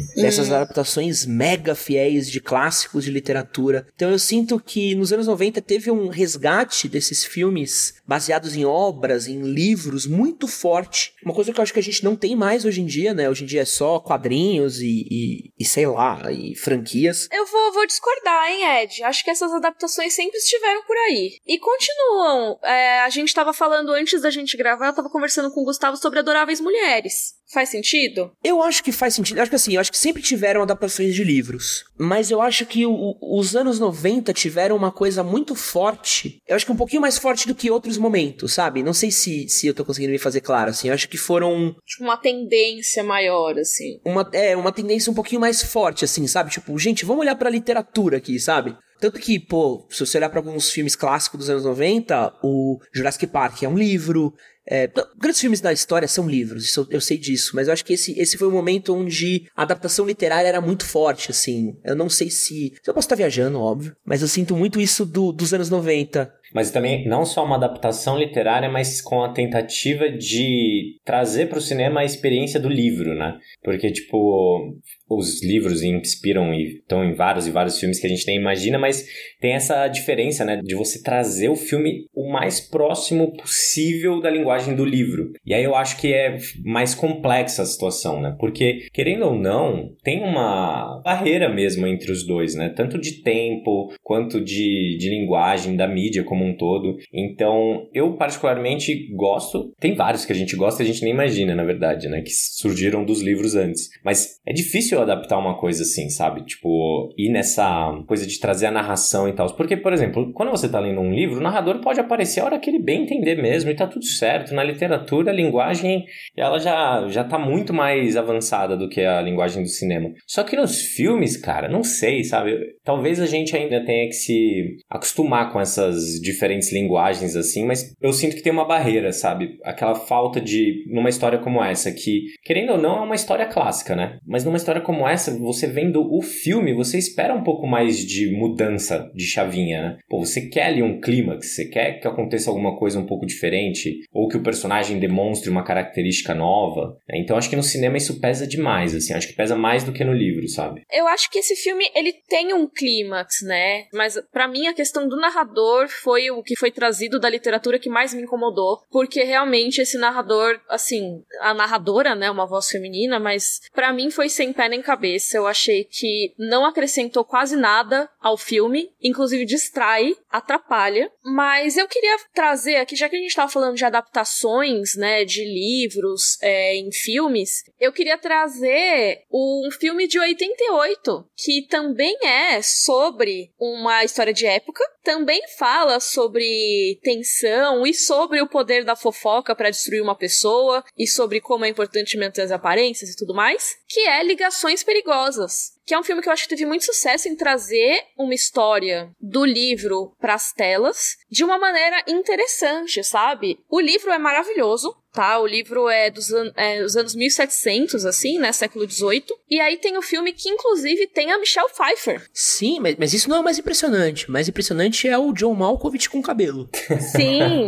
[0.17, 3.87] Dessas adaptações mega fiéis de clássicos de literatura.
[3.95, 9.27] Então eu sinto que nos anos 90 teve um resgate desses filmes baseados em obras,
[9.27, 11.13] em livros muito forte.
[11.23, 13.29] Uma coisa que eu acho que a gente não tem mais hoje em né?
[13.29, 17.27] Hoje em dia é só quadrinhos e, e, e sei lá, e franquias.
[17.31, 19.03] Eu vou, vou, discordar, hein, Ed?
[19.03, 21.37] Acho que essas adaptações sempre estiveram por aí.
[21.45, 22.59] E continuam.
[22.63, 25.97] É, a gente tava falando antes da gente gravar, eu tava conversando com o Gustavo
[25.97, 27.33] sobre Adoráveis Mulheres.
[27.53, 28.31] Faz sentido?
[28.43, 29.37] Eu acho que faz sentido.
[29.37, 31.85] Eu acho que assim, eu acho que sempre tiveram adaptações de livros.
[31.97, 36.41] Mas eu acho que o, os anos 90 tiveram uma coisa muito forte.
[36.47, 38.81] Eu acho que um pouquinho mais forte do que outros momentos, sabe?
[38.81, 40.87] Não sei se, se eu tô conseguindo me fazer claro, assim.
[40.87, 41.75] Eu acho que foram.
[41.85, 43.99] Tipo, uma tendência maior, assim.
[44.03, 46.49] Uma, é, uma tendência um pouquinho mais forte, assim, sabe?
[46.49, 48.75] Tipo, gente, vamos olhar pra literatura aqui, sabe?
[49.03, 53.27] Tanto que, pô, se você olhar para alguns filmes clássicos dos anos 90, o Jurassic
[53.27, 54.33] Park é um livro,
[54.65, 57.93] é, grandes filmes da história são livros, isso, eu sei disso, mas eu acho que
[57.93, 61.75] esse, esse foi um momento onde a adaptação literária era muito forte, assim.
[61.83, 62.73] Eu não sei se.
[62.85, 66.71] Eu posso estar viajando, óbvio, mas eu sinto muito isso do, dos anos 90 mas
[66.71, 72.01] também não só uma adaptação literária, mas com a tentativa de trazer para o cinema
[72.01, 73.37] a experiência do livro, né?
[73.63, 74.73] Porque, tipo,
[75.09, 78.79] os livros inspiram e estão em vários e vários filmes que a gente nem imagina,
[78.79, 79.05] mas
[79.39, 84.75] tem essa diferença, né, de você trazer o filme o mais próximo possível da linguagem
[84.75, 85.31] do livro.
[85.45, 88.35] E aí eu acho que é mais complexa a situação, né?
[88.39, 92.69] Porque querendo ou não, tem uma barreira mesmo entre os dois, né?
[92.69, 96.97] Tanto de tempo quanto de, de linguagem da mídia como um todo.
[97.13, 101.55] Então, eu particularmente gosto, tem vários que a gente gosta e a gente nem imagina,
[101.55, 103.89] na verdade, né, que surgiram dos livros antes.
[104.03, 106.45] Mas é difícil adaptar uma coisa assim, sabe?
[106.45, 109.53] Tipo, ir nessa coisa de trazer a narração e tal.
[109.55, 112.59] Porque, por exemplo, quando você tá lendo um livro, o narrador pode aparecer a hora
[112.59, 114.53] que ele bem entender mesmo e tá tudo certo.
[114.53, 119.63] Na literatura, a linguagem, ela já, já tá muito mais avançada do que a linguagem
[119.63, 120.09] do cinema.
[120.27, 122.57] Só que nos filmes, cara, não sei, sabe?
[122.83, 128.11] Talvez a gente ainda tenha que se acostumar com essas diferentes linguagens assim, mas eu
[128.11, 129.57] sinto que tem uma barreira, sabe?
[129.63, 133.95] Aquela falta de numa história como essa que, querendo ou não, é uma história clássica,
[133.95, 134.17] né?
[134.25, 138.31] Mas numa história como essa, você vendo o filme, você espera um pouco mais de
[138.31, 139.97] mudança de chavinha, né?
[140.09, 143.99] Pô, você quer ali um clímax, você quer que aconteça alguma coisa um pouco diferente,
[144.11, 146.97] ou que o personagem demonstre uma característica nova.
[147.07, 147.19] Né?
[147.19, 150.03] Então acho que no cinema isso pesa demais, assim, acho que pesa mais do que
[150.03, 150.81] no livro, sabe?
[150.91, 153.85] Eu acho que esse filme, ele tem um clímax, né?
[153.93, 157.89] Mas para mim a questão do narrador foi o que foi trazido da literatura que
[157.89, 163.61] mais me incomodou, porque realmente esse narrador, assim, a narradora, né, uma voz feminina, mas
[163.73, 165.37] para mim foi sem pé nem cabeça.
[165.37, 171.11] Eu achei que não acrescentou quase nada ao filme, inclusive distrai, atrapalha.
[171.23, 175.43] Mas eu queria trazer aqui, já que a gente tava falando de adaptações, né, de
[175.43, 183.51] livros é, em filmes, eu queria trazer um filme de 88, que também é sobre
[183.59, 189.69] uma história de época, também fala sobre tensão e sobre o poder da fofoca para
[189.69, 194.01] destruir uma pessoa e sobre como é importante manter as aparências e tudo mais, que
[194.01, 195.72] é Ligações Perigosas.
[195.85, 199.11] Que é um filme que eu acho que teve muito sucesso em trazer uma história
[199.19, 203.59] do livro para as telas de uma maneira interessante, sabe?
[203.69, 205.39] O livro é maravilhoso, tá?
[205.39, 208.51] O livro é dos, an é dos anos 1700, assim, né?
[208.51, 209.25] Século XVIII.
[209.49, 212.27] E aí tem o filme que, inclusive, tem a Michelle Pfeiffer.
[212.33, 214.29] Sim, mas, mas isso não é o mais impressionante.
[214.29, 216.69] O mais impressionante é o John Malkovich com cabelo.
[217.11, 217.67] Sim.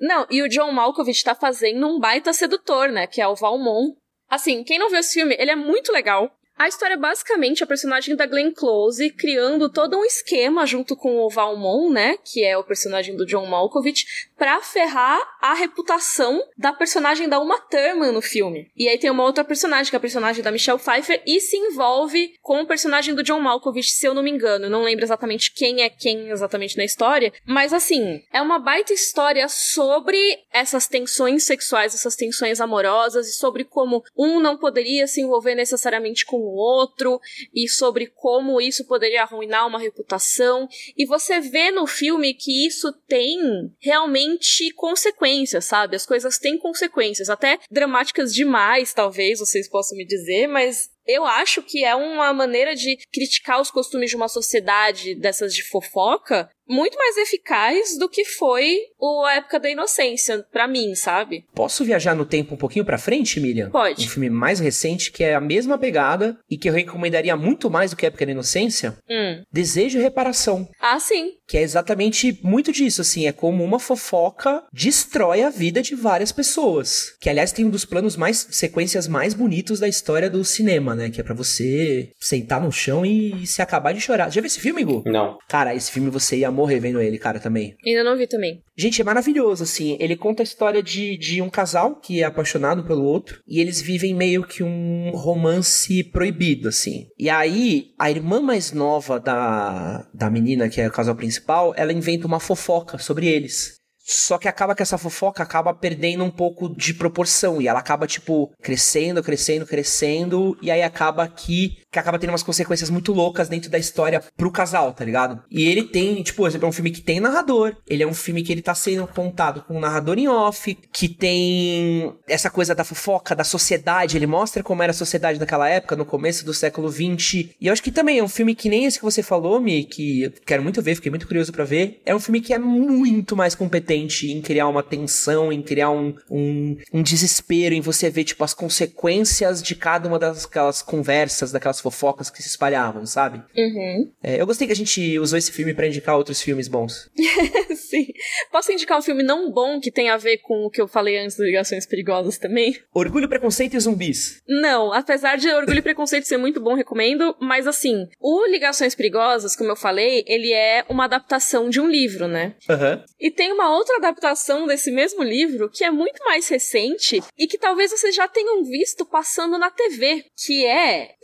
[0.00, 3.06] não, e o John Malkovich tá fazendo um baita sedutor, né?
[3.06, 3.96] Que é o Valmont.
[4.28, 6.30] Assim, quem não viu esse filme, ele é muito legal.
[6.58, 11.18] A história é basicamente a personagem da Glenn Close criando todo um esquema junto com
[11.18, 16.72] o Valmont, né, que é o personagem do John Malkovich, para ferrar a reputação da
[16.72, 18.68] personagem da Uma Thurman no filme.
[18.76, 21.56] E aí tem uma outra personagem, que é a personagem da Michelle Pfeiffer, e se
[21.56, 24.64] envolve com o personagem do John Malkovich, se eu não me engano.
[24.64, 28.92] Eu não lembro exatamente quem é quem exatamente na história, mas assim, é uma baita
[28.92, 30.18] história sobre
[30.52, 36.26] essas tensões sexuais, essas tensões amorosas e sobre como um não poderia se envolver necessariamente
[36.26, 37.20] com outro
[37.54, 40.68] e sobre como isso poderia arruinar uma reputação.
[40.96, 43.38] E você vê no filme que isso tem
[43.80, 45.96] realmente consequências, sabe?
[45.96, 51.62] As coisas têm consequências, até dramáticas demais, talvez vocês possam me dizer, mas eu acho
[51.62, 56.96] que é uma maneira de criticar os costumes de uma sociedade dessas de fofoca muito
[56.96, 61.44] mais eficaz do que foi o A Época da Inocência, para mim, sabe?
[61.54, 63.70] Posso viajar no tempo um pouquinho pra frente, Miriam?
[63.70, 64.04] Pode.
[64.04, 67.90] Um filme mais recente que é a mesma pegada e que eu recomendaria muito mais
[67.90, 68.98] do que A Época da Inocência.
[69.08, 69.42] Hum.
[69.52, 70.68] Desejo e Reparação.
[70.80, 71.32] Ah, sim.
[71.46, 76.32] Que é exatamente muito disso, assim, é como uma fofoca destrói a vida de várias
[76.32, 77.14] pessoas.
[77.20, 81.10] Que, aliás, tem um dos planos mais, sequências mais bonitos da história do cinema, né?
[81.10, 84.30] Que é para você sentar no chão e se acabar de chorar.
[84.30, 85.02] Já viu esse filme, Gu?
[85.06, 85.38] Não.
[85.48, 87.76] Cara, esse filme você ia morrer vendo ele, cara, também.
[87.84, 88.62] Ainda não vi também.
[88.76, 89.96] Gente, é maravilhoso, assim.
[89.98, 93.80] Ele conta a história de, de um casal que é apaixonado pelo outro e eles
[93.80, 97.06] vivem meio que um romance proibido, assim.
[97.18, 101.92] E aí, a irmã mais nova da, da menina, que é o casal principal, ela
[101.92, 103.78] inventa uma fofoca sobre eles.
[104.10, 107.60] Só que acaba que essa fofoca acaba perdendo um pouco de proporção.
[107.60, 110.56] E ela acaba, tipo, crescendo, crescendo, crescendo.
[110.62, 114.50] E aí acaba que, que acaba tendo umas consequências muito loucas dentro da história pro
[114.50, 115.42] casal, tá ligado?
[115.50, 117.76] E ele tem, tipo, exemplo, é um filme que tem narrador.
[117.86, 120.76] Ele é um filme que ele tá sendo contado com um narrador em off.
[120.92, 124.16] Que tem essa coisa da fofoca, da sociedade.
[124.16, 127.34] Ele mostra como era a sociedade naquela época, no começo do século XX.
[127.60, 129.84] E eu acho que também é um filme que nem esse que você falou, Mi,
[129.84, 132.00] que eu quero muito ver, fiquei muito curioso para ver.
[132.04, 136.14] É um filme que é muito mais competente em criar uma tensão, em criar um,
[136.30, 141.80] um, um, desespero, em você ver, tipo, as consequências de cada uma daquelas conversas, daquelas
[141.90, 143.42] fofocas que se espalhavam, sabe?
[143.56, 144.12] Uhum.
[144.22, 147.10] É, eu gostei que a gente usou esse filme para indicar outros filmes bons.
[147.74, 148.06] Sim.
[148.52, 151.18] Posso indicar um filme não bom que tem a ver com o que eu falei
[151.18, 152.76] antes do Ligações Perigosas também?
[152.92, 154.42] Orgulho, Preconceito e Zumbis.
[154.46, 159.56] Não, apesar de Orgulho e Preconceito ser muito bom, recomendo, mas assim, o Ligações Perigosas,
[159.56, 162.54] como eu falei, ele é uma adaptação de um livro, né?
[162.68, 163.02] Uhum.
[163.18, 167.58] E tem uma outra adaptação desse mesmo livro que é muito mais recente e que
[167.58, 171.14] talvez vocês já tenham visto passando na TV, que é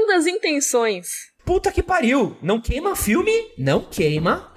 [0.00, 1.30] Segundas Intenções.
[1.44, 2.34] Puta que pariu!
[2.40, 3.52] Não queima filme?
[3.58, 4.50] Não queima.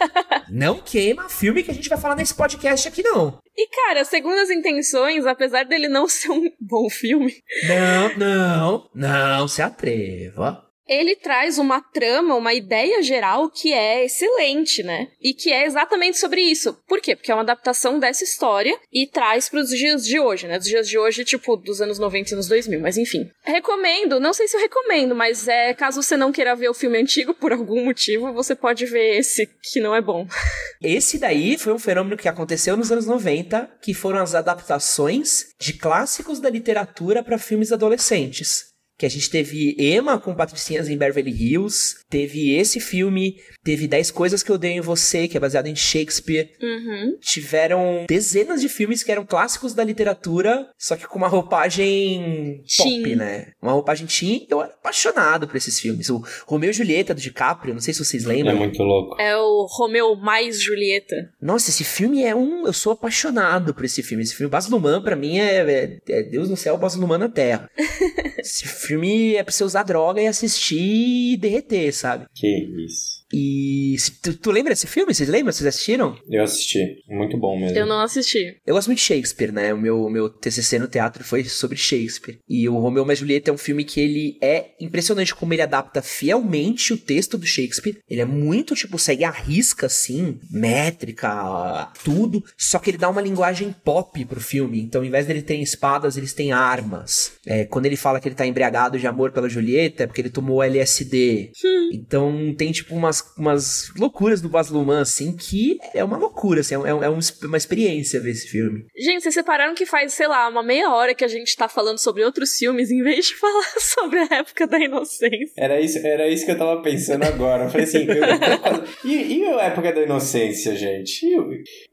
[0.50, 3.38] não queima filme que a gente vai falar nesse podcast aqui, não.
[3.56, 7.34] E, cara, Segundas Intenções, apesar dele não ser um bom filme.
[7.66, 14.82] Não, não, não se atreva ele traz uma trama, uma ideia geral que é excelente,
[14.82, 15.06] né?
[15.22, 16.74] E que é exatamente sobre isso.
[16.88, 17.14] Por quê?
[17.14, 20.58] Porque é uma adaptação dessa história e traz para os dias de hoje, né?
[20.58, 23.30] Dos dias de hoje, tipo, dos anos 90 e anos 2000, mas enfim.
[23.44, 26.98] Recomendo, não sei se eu recomendo, mas é caso você não queira ver o filme
[26.98, 30.26] antigo por algum motivo, você pode ver esse que não é bom.
[30.82, 35.74] Esse daí foi um fenômeno que aconteceu nos anos 90, que foram as adaptações de
[35.74, 38.69] clássicos da literatura para filmes adolescentes
[39.00, 44.10] que a gente teve Emma com Patricinhas em Beverly Hills, teve esse filme, teve 10
[44.10, 46.50] Coisas que Eu Odeio em Você, que é baseado em Shakespeare.
[46.60, 47.16] Uhum.
[47.18, 53.02] Tiveram dezenas de filmes que eram clássicos da literatura, só que com uma roupagem teen.
[53.02, 53.52] pop, né?
[53.62, 54.46] Uma roupagem teen.
[54.50, 56.10] Eu era apaixonado por esses filmes.
[56.10, 58.52] O Romeu e Julieta do DiCaprio, não sei se vocês lembram.
[58.52, 59.18] É muito louco.
[59.18, 61.32] É o Romeu mais Julieta.
[61.40, 62.66] Nossa, esse filme é um...
[62.66, 64.22] Eu sou apaixonado por esse filme.
[64.22, 67.30] Esse filme, Baz Luhrmann, pra mim, é, é, é Deus no céu, Baz Luhrmann na
[67.30, 67.70] terra.
[68.38, 68.89] esse filme
[69.36, 72.26] é pra você usar droga e assistir e derreter, sabe?
[72.34, 72.46] Que
[72.84, 73.19] isso.
[73.32, 75.14] E tu, tu, lembra desse filme?
[75.14, 75.52] Vocês lembram?
[75.52, 76.16] Vocês assistiram?
[76.28, 77.02] Eu assisti.
[77.08, 77.76] Muito bom mesmo.
[77.76, 78.56] Eu não assisti.
[78.66, 79.72] Eu gosto muito de Shakespeare, né?
[79.72, 82.38] O meu, meu TCC no teatro foi sobre Shakespeare.
[82.48, 86.02] E o Romeu e Julieta é um filme que ele é impressionante como ele adapta
[86.02, 87.98] fielmente o texto do Shakespeare.
[88.08, 92.42] Ele é muito, tipo, segue a risca, assim, métrica, tudo.
[92.56, 94.80] Só que ele dá uma linguagem pop pro filme.
[94.80, 97.32] Então, ao invés dele ter espadas, eles têm armas.
[97.46, 100.30] É, quando ele fala que ele tá embriagado de amor pela Julieta é porque ele
[100.30, 101.52] tomou LSD.
[101.64, 101.90] Hum.
[101.92, 106.74] Então tem, tipo, umas, umas loucuras do Baz Luhrmann, assim, que é uma loucura, assim,
[106.74, 107.08] é, é, é
[107.46, 108.86] uma experiência ver esse filme.
[108.96, 111.98] Gente, vocês separaram que faz, sei lá, uma meia hora que a gente tá falando
[111.98, 115.52] sobre outros filmes em vez de falar sobre a época da inocência.
[115.56, 117.64] Era isso, era isso que eu tava pensando agora.
[117.64, 121.26] Eu falei assim, eu, eu, e, e a época da inocência, gente?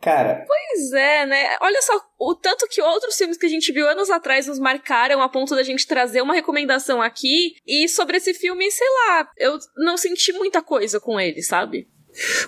[0.01, 0.45] cara.
[0.47, 1.57] Pois é, né?
[1.61, 5.21] Olha só o tanto que outros filmes que a gente viu anos atrás nos marcaram
[5.21, 7.55] a ponto da gente trazer uma recomendação aqui.
[7.65, 11.87] E sobre esse filme, sei lá, eu não senti muita coisa com ele, sabe?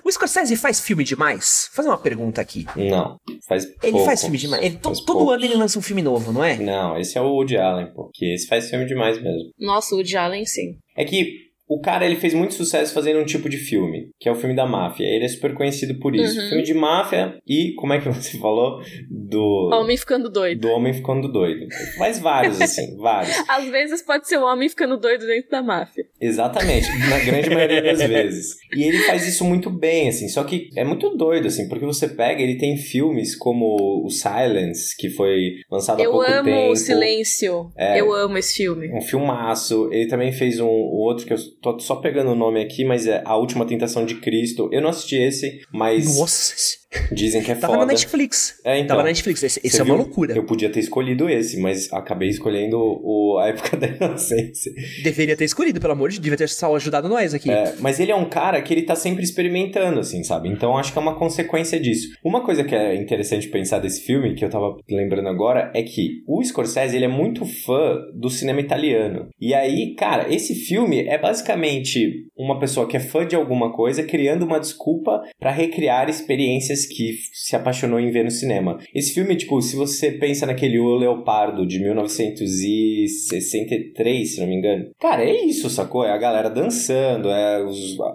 [0.03, 1.67] O Scorsese faz filme demais?
[1.70, 2.65] Vou fazer uma pergunta aqui.
[2.76, 3.17] Não,
[3.47, 4.63] faz Ele faz filme demais.
[4.63, 5.32] Ele, to, todo pouco.
[5.32, 6.57] ano ele lança um filme novo, não é?
[6.57, 8.09] Não, esse é o Woody Allen, pô.
[8.11, 9.51] Que esse faz filme demais mesmo.
[9.59, 10.78] Nossa, o Woody Allen, sim.
[10.97, 14.32] É que o cara, ele fez muito sucesso fazendo um tipo de filme, que é
[14.32, 15.05] o filme da máfia.
[15.05, 16.39] Ele é super conhecido por isso.
[16.39, 16.47] Uhum.
[16.49, 18.82] Filme de máfia e, como é que você falou?
[19.07, 19.70] Do...
[19.72, 20.61] Homem ficando doido.
[20.61, 21.67] Do homem ficando doido.
[21.99, 23.38] Mas vários, assim, vários.
[23.47, 26.05] Às vezes pode ser o homem ficando doido dentro da máfia.
[26.20, 28.55] Exatamente, na grande maioria das vezes.
[28.76, 32.07] E ele faz isso muito bem, assim, só que é muito doido, assim, porque você
[32.07, 36.49] pega, ele tem filmes como o Silence, que foi lançado Eu há pouco tempo.
[36.49, 37.72] Eu amo o Silêncio.
[37.78, 38.91] É, Eu amo esse filme.
[38.91, 39.88] Um filmaço.
[39.91, 43.07] Ele também fez um, um outro que eu tô só pegando o nome aqui, mas
[43.07, 44.70] é A Última Tentação de Cristo.
[44.72, 46.18] Eu não assisti esse, mas.
[46.18, 46.53] Nossa,
[47.11, 47.85] Dizem que é Tava foda.
[47.85, 48.59] na Netflix.
[48.63, 48.89] É, então.
[48.89, 49.43] Tava na Netflix.
[49.43, 50.33] Esse, esse é uma loucura.
[50.35, 54.71] Eu podia ter escolhido esse, mas acabei escolhendo o, a época da inocência.
[55.03, 56.23] Deveria ter escolhido, pelo amor de Deus.
[56.23, 57.49] Devia ter só ajudado nós aqui.
[57.51, 60.49] É, mas ele é um cara que ele tá sempre experimentando, assim, sabe?
[60.49, 62.09] Então acho que é uma consequência disso.
[62.23, 66.23] Uma coisa que é interessante pensar desse filme, que eu tava lembrando agora, é que
[66.27, 69.27] o Scorsese, ele é muito fã do cinema italiano.
[69.39, 74.03] E aí, cara, esse filme é basicamente uma pessoa que é fã de alguma coisa
[74.03, 78.80] criando uma desculpa para recriar experiências que se apaixonou em ver no cinema.
[78.93, 84.91] Esse filme, tipo, se você pensa naquele O Leopardo de 1963, se não me engano,
[84.99, 86.05] cara, é isso, sacou?
[86.05, 87.63] É a galera dançando, é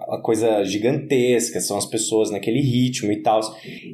[0.09, 3.41] a coisa gigantesca, são as pessoas naquele ritmo e tal.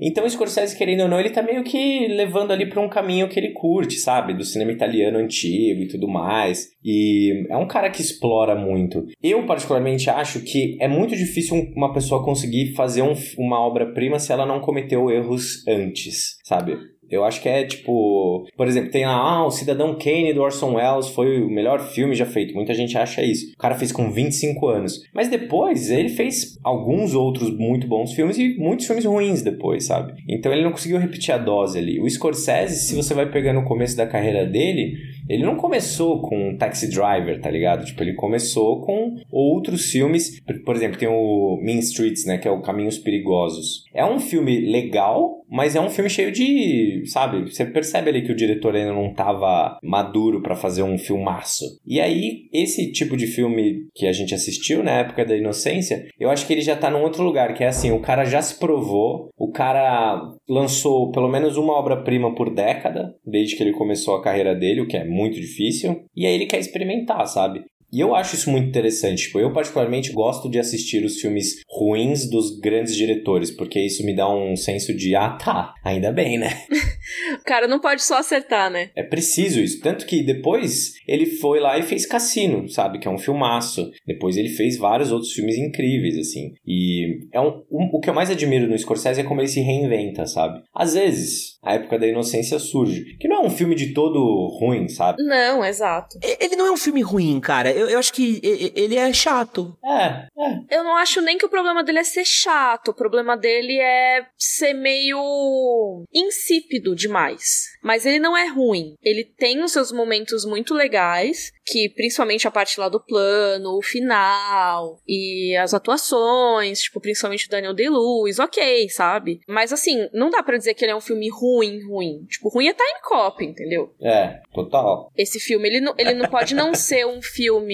[0.01, 3.39] Então, Scorsese, querendo ou não, ele tá meio que levando ali pra um caminho que
[3.39, 4.33] ele curte, sabe?
[4.33, 6.69] Do cinema italiano antigo e tudo mais.
[6.83, 9.05] E é um cara que explora muito.
[9.21, 14.31] Eu, particularmente, acho que é muito difícil uma pessoa conseguir fazer um, uma obra-prima se
[14.31, 16.77] ela não cometeu erros antes, sabe?
[17.11, 18.47] Eu acho que é tipo.
[18.55, 22.15] Por exemplo, tem lá, ah, o Cidadão Kane do Orson Welles foi o melhor filme
[22.15, 22.55] já feito.
[22.55, 23.51] Muita gente acha isso.
[23.51, 25.01] O cara fez com 25 anos.
[25.13, 30.13] Mas depois ele fez alguns outros muito bons filmes e muitos filmes ruins depois, sabe?
[30.29, 31.99] Então ele não conseguiu repetir a dose ali.
[31.99, 34.93] O Scorsese, se você vai pegar no começo da carreira dele,
[35.27, 37.85] ele não começou com Taxi Driver, tá ligado?
[37.85, 40.39] Tipo, ele começou com outros filmes.
[40.65, 42.37] Por exemplo, tem o Mean Streets, né?
[42.37, 43.85] Que é o Caminhos Perigosos.
[43.93, 47.51] É um filme legal, mas é um filme cheio de, sabe?
[47.51, 51.65] Você percebe ali que o diretor ainda não tava maduro para fazer um filmaço.
[51.85, 56.29] E aí, esse tipo de filme que a gente assistiu na época da Inocência, eu
[56.29, 58.57] acho que ele já tá num outro lugar, que é assim, o cara já se
[58.57, 64.23] provou, o cara lançou pelo menos uma obra-prima por década, desde que ele começou a
[64.23, 67.63] carreira dele, o que é muito difícil, e aí ele quer experimentar, sabe?
[67.91, 69.23] E eu acho isso muito interessante.
[69.23, 74.15] Tipo, eu particularmente gosto de assistir os filmes ruins dos grandes diretores, porque isso me
[74.15, 76.49] dá um senso de, ah, tá, ainda bem, né?
[77.45, 78.91] Cara, não pode só acertar, né?
[78.95, 79.81] É preciso isso.
[79.81, 82.99] Tanto que depois ele foi lá e fez Cassino, sabe?
[82.99, 83.91] Que é um filmaço.
[84.05, 86.53] Depois ele fez vários outros filmes incríveis, assim.
[86.65, 89.61] E é um, um, o que eu mais admiro no Scorsese é como ele se
[89.61, 90.61] reinventa, sabe?
[90.73, 93.17] Às vezes, a época da inocência surge.
[93.19, 95.21] Que não é um filme de todo ruim, sabe?
[95.23, 96.17] Não, exato.
[96.39, 97.71] Ele não é um filme ruim, cara.
[97.81, 98.39] Eu, eu acho que
[98.75, 99.75] ele é chato.
[99.83, 100.77] É, é.
[100.77, 102.89] Eu não acho nem que o problema dele é ser chato.
[102.89, 107.71] O problema dele é ser meio insípido demais.
[107.81, 108.93] Mas ele não é ruim.
[109.01, 113.81] Ele tem os seus momentos muito legais, que principalmente a parte lá do plano, o
[113.81, 119.39] final e as atuações, tipo, principalmente o Daniel Day-Lewis, ok, sabe?
[119.47, 122.25] Mas assim, não dá para dizer que ele é um filme ruim, ruim.
[122.29, 123.91] Tipo, ruim é Time Cop, entendeu?
[123.99, 125.11] É, total.
[125.17, 127.70] Esse filme, ele não, ele não pode não ser um filme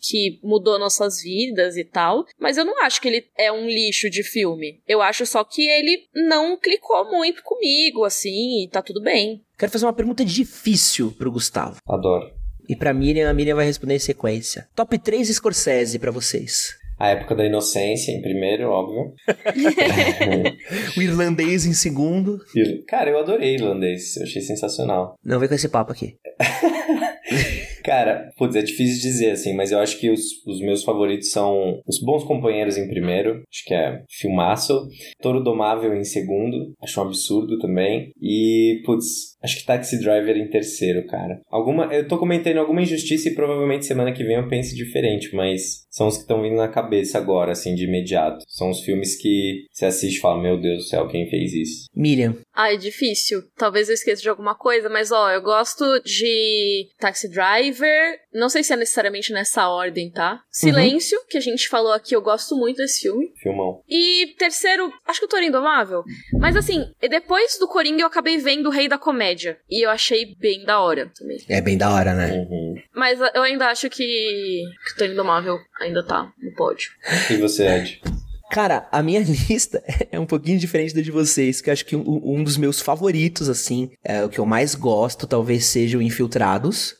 [0.00, 4.08] que mudou nossas vidas e tal, mas eu não acho que ele é um lixo
[4.10, 4.80] de filme.
[4.86, 9.42] Eu acho só que ele não clicou muito comigo, assim, e tá tudo bem.
[9.58, 11.78] Quero fazer uma pergunta difícil pro Gustavo.
[11.88, 12.30] Adoro.
[12.68, 14.68] E pra Miriam, a Miriam vai responder em sequência.
[14.74, 16.76] Top 3 Scorsese pra vocês.
[16.98, 19.12] A época da inocência em primeiro, óbvio.
[20.96, 22.40] o irlandês em segundo.
[22.88, 24.16] Cara, eu adorei irlandês.
[24.16, 25.14] Eu achei sensacional.
[25.22, 26.16] Não vem com esse papo aqui.
[27.86, 31.80] Cara, putz, é difícil dizer assim, mas eu acho que os, os meus favoritos são
[31.86, 34.88] Os Bons Companheiros em primeiro, acho que é filmaço.
[35.22, 38.10] Toro Domável em segundo, acho um absurdo também.
[38.20, 41.40] E, putz, Acho que Taxi Driver em terceiro, cara.
[41.48, 45.86] Alguma, eu tô comentando alguma injustiça e provavelmente semana que vem eu pense diferente, mas
[45.88, 48.44] são os que estão vindo na cabeça agora, assim, de imediato.
[48.48, 51.86] São os filmes que você assiste e fala, meu Deus do céu, quem fez isso?
[51.94, 52.36] Miriam.
[52.52, 53.44] Ah, é difícil.
[53.56, 58.18] Talvez eu esqueça de alguma coisa, mas ó, eu gosto de Taxi Driver.
[58.36, 60.42] Não sei se é necessariamente nessa ordem, tá?
[60.50, 63.32] Silêncio, que a gente falou aqui, eu gosto muito desse filme.
[63.42, 63.82] Filmão.
[63.88, 66.04] E terceiro, acho que o Toro Indomável.
[66.34, 69.58] Mas assim, depois do Coringa eu acabei vendo o Rei da Comédia.
[69.70, 71.38] E eu achei bem da hora também.
[71.48, 72.32] É bem da hora, né?
[72.32, 72.74] Uhum.
[72.94, 76.90] Mas eu ainda acho que, que o Toro Indomável ainda tá no pódio.
[77.30, 78.02] E você, Ed?
[78.50, 81.96] Cara, a minha lista é um pouquinho diferente da de vocês, que eu acho que
[81.96, 86.02] um, um dos meus favoritos, assim, é o que eu mais gosto, talvez seja o
[86.02, 86.96] Infiltrados.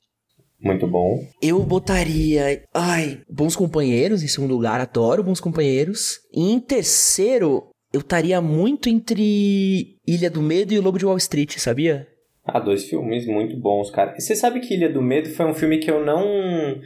[0.67, 1.21] Muito bom.
[1.41, 6.19] Eu botaria, ai, Bons Companheiros em segundo lugar, adoro Bons Companheiros.
[6.33, 11.17] E em terceiro, eu estaria muito entre Ilha do Medo e o Lobo de Wall
[11.17, 12.07] Street, sabia?
[12.45, 14.15] Ah, dois filmes muito bons, cara.
[14.17, 16.81] E você sabe que Ilha do Medo foi um filme que eu não.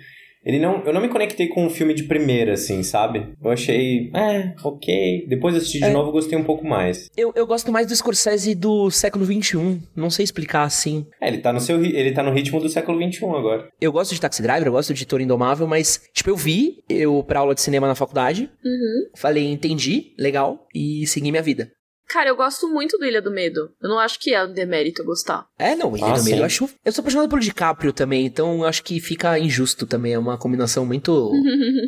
[0.45, 0.83] Ele não.
[0.85, 3.29] Eu não me conectei com um filme de primeira, assim, sabe?
[3.43, 4.11] Eu achei.
[4.15, 5.27] É, ok.
[5.29, 5.91] Depois assisti de É.
[5.93, 7.09] novo gostei um pouco mais.
[7.17, 11.07] Eu, eu gosto mais do Scorsese do século XXI, não sei explicar assim.
[11.21, 11.83] É, ele tá no seu.
[11.85, 13.69] Ele tá no ritmo do século XXI agora.
[13.81, 17.23] Eu gosto de Taxi Driver, eu gosto de Toro Indomável, mas, tipo, eu vi eu
[17.23, 19.11] pra aula de cinema na faculdade, Uhum.
[19.17, 21.71] falei, entendi, legal, e segui minha vida.
[22.13, 23.71] Cara, eu gosto muito do Ilha do Medo.
[23.81, 25.47] Eu não acho que é um demérito eu gostar.
[25.59, 26.39] É, não, Ilha Ah, do Medo, sim.
[26.39, 26.69] eu acho.
[26.85, 30.13] Eu sou apaixonado pelo DiCaprio também, então eu acho que fica injusto também.
[30.15, 31.11] É uma combinação muito.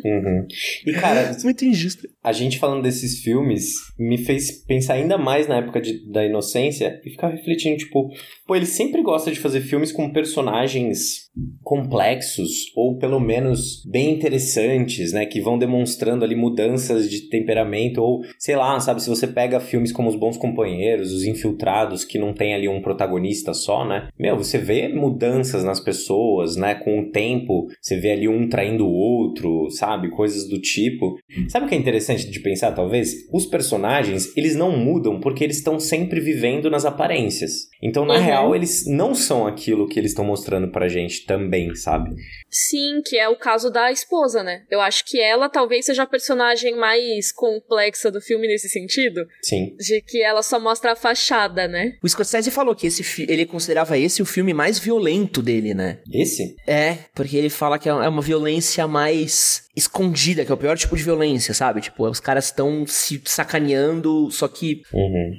[0.05, 0.47] Uhum.
[0.85, 2.07] E, cara, muito injusta.
[2.23, 6.99] a gente falando desses filmes me fez pensar ainda mais na época de- da inocência
[7.05, 8.09] e ficar refletindo, tipo,
[8.45, 11.22] pô, ele sempre gosta de fazer filmes com personagens
[11.63, 18.23] complexos ou pelo menos bem interessantes, né, que vão demonstrando ali mudanças de temperamento ou,
[18.37, 22.33] sei lá, sabe, se você pega filmes como Os Bons Companheiros, Os Infiltrados, que não
[22.33, 24.09] tem ali um protagonista só, né?
[24.19, 28.85] Meu, você vê mudanças nas pessoas, né, com o tempo, você vê ali um traindo
[28.85, 31.17] o outro, sabe, coisas do tipo.
[31.49, 33.13] Sabe o que é interessante de pensar, talvez?
[33.31, 37.67] Os personagens, eles não mudam porque eles estão sempre vivendo nas aparências.
[37.81, 38.23] Então, na Uhum.
[38.23, 42.15] real, eles não são aquilo que eles estão mostrando pra gente também, sabe?
[42.49, 44.63] Sim, que é o caso da esposa, né?
[44.69, 49.25] Eu acho que ela talvez seja a personagem mais complexa do filme nesse sentido.
[49.41, 49.75] Sim.
[49.77, 51.93] De que ela só mostra a fachada, né?
[52.03, 55.99] O Scorsese falou que esse ele considerava esse o filme mais violento dele, né?
[56.11, 56.55] Esse?
[56.67, 60.95] É, porque ele fala que é uma violência mais escondida, que é o pior tipo
[60.95, 61.81] de violência, sabe?
[61.81, 65.33] Tipo, os caras estão se sacaneando, só que Uhum.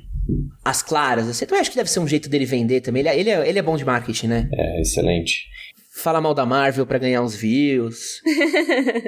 [0.64, 1.28] as claras.
[1.28, 3.00] Assim, eu acho que deve ser um jeito dele vender também.
[3.00, 4.48] Ele, é- ele, é, ele é bom de marketing, né?
[4.52, 5.44] É, excelente.
[5.96, 8.20] Fala mal da Marvel pra ganhar uns views.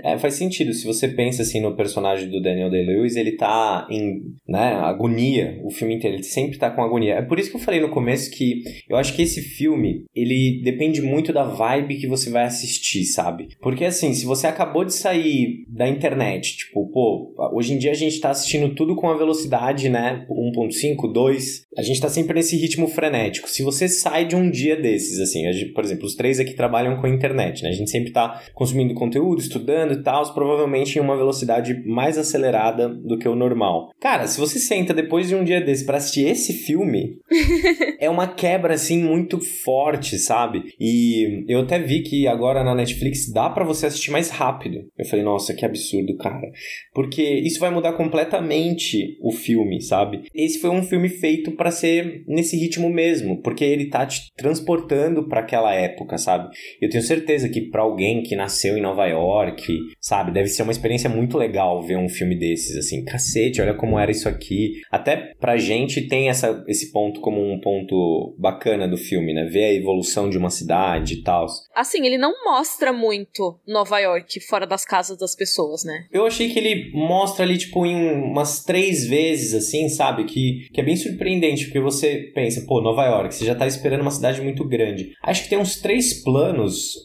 [0.05, 0.73] É, faz sentido.
[0.73, 5.71] Se você pensa assim no personagem do Daniel Day-Lewis, ele tá em, né, agonia o
[5.71, 6.17] filme inteiro.
[6.17, 7.15] Ele sempre tá com agonia.
[7.15, 10.61] É por isso que eu falei no começo que eu acho que esse filme, ele
[10.63, 13.49] depende muito da vibe que você vai assistir, sabe?
[13.61, 17.95] Porque assim, se você acabou de sair da internet, tipo, pô, hoje em dia a
[17.95, 22.57] gente tá assistindo tudo com a velocidade, né, 1.5, 2, a gente tá sempre nesse
[22.57, 23.49] ritmo frenético.
[23.51, 26.76] Se você sai de um dia desses, assim, gente- por exemplo, os três aqui trabalham
[27.01, 27.71] com a internet, né?
[27.71, 32.89] A gente sempre tá consumindo conteúdo, estudando e tal, provavelmente em uma velocidade mais acelerada
[32.89, 33.91] do que o normal.
[34.01, 37.19] Cara, se você senta depois de um dia desse pra assistir esse filme,
[38.01, 40.75] é uma quebra assim muito forte, sabe?
[40.81, 44.85] E eu até vi que agora na Netflix dá pra você assistir mais rápido.
[44.99, 46.51] Eu falei, nossa, que absurdo, cara.
[46.93, 50.25] Porque isso vai mudar completamente o filme, sabe?
[50.35, 55.29] Esse foi um filme feito pra ser nesse ritmo mesmo, porque ele tá te transportando
[55.29, 56.49] pra aquela época, sabe?
[56.81, 60.73] Eu tenho certeza que pra alguém que nasceu em Nova York, sabe, deve ser uma
[60.73, 64.81] experiência muito legal ver um filme desses assim, cacete, olha como era isso aqui.
[64.91, 69.45] Até pra gente tem essa, esse ponto como um ponto bacana do filme, né?
[69.45, 71.47] Ver a evolução de uma cidade e tal.
[71.75, 76.07] Assim, ele não mostra muito Nova York fora das casas das pessoas, né?
[76.13, 80.25] Eu achei que ele mostra ali, tipo, em umas três vezes, assim, sabe?
[80.25, 84.03] Que, que é bem surpreendente, porque você pensa, pô, Nova York, você já tá esperando
[84.03, 85.13] uma cidade muito grande.
[85.23, 86.56] Acho que tem uns três planos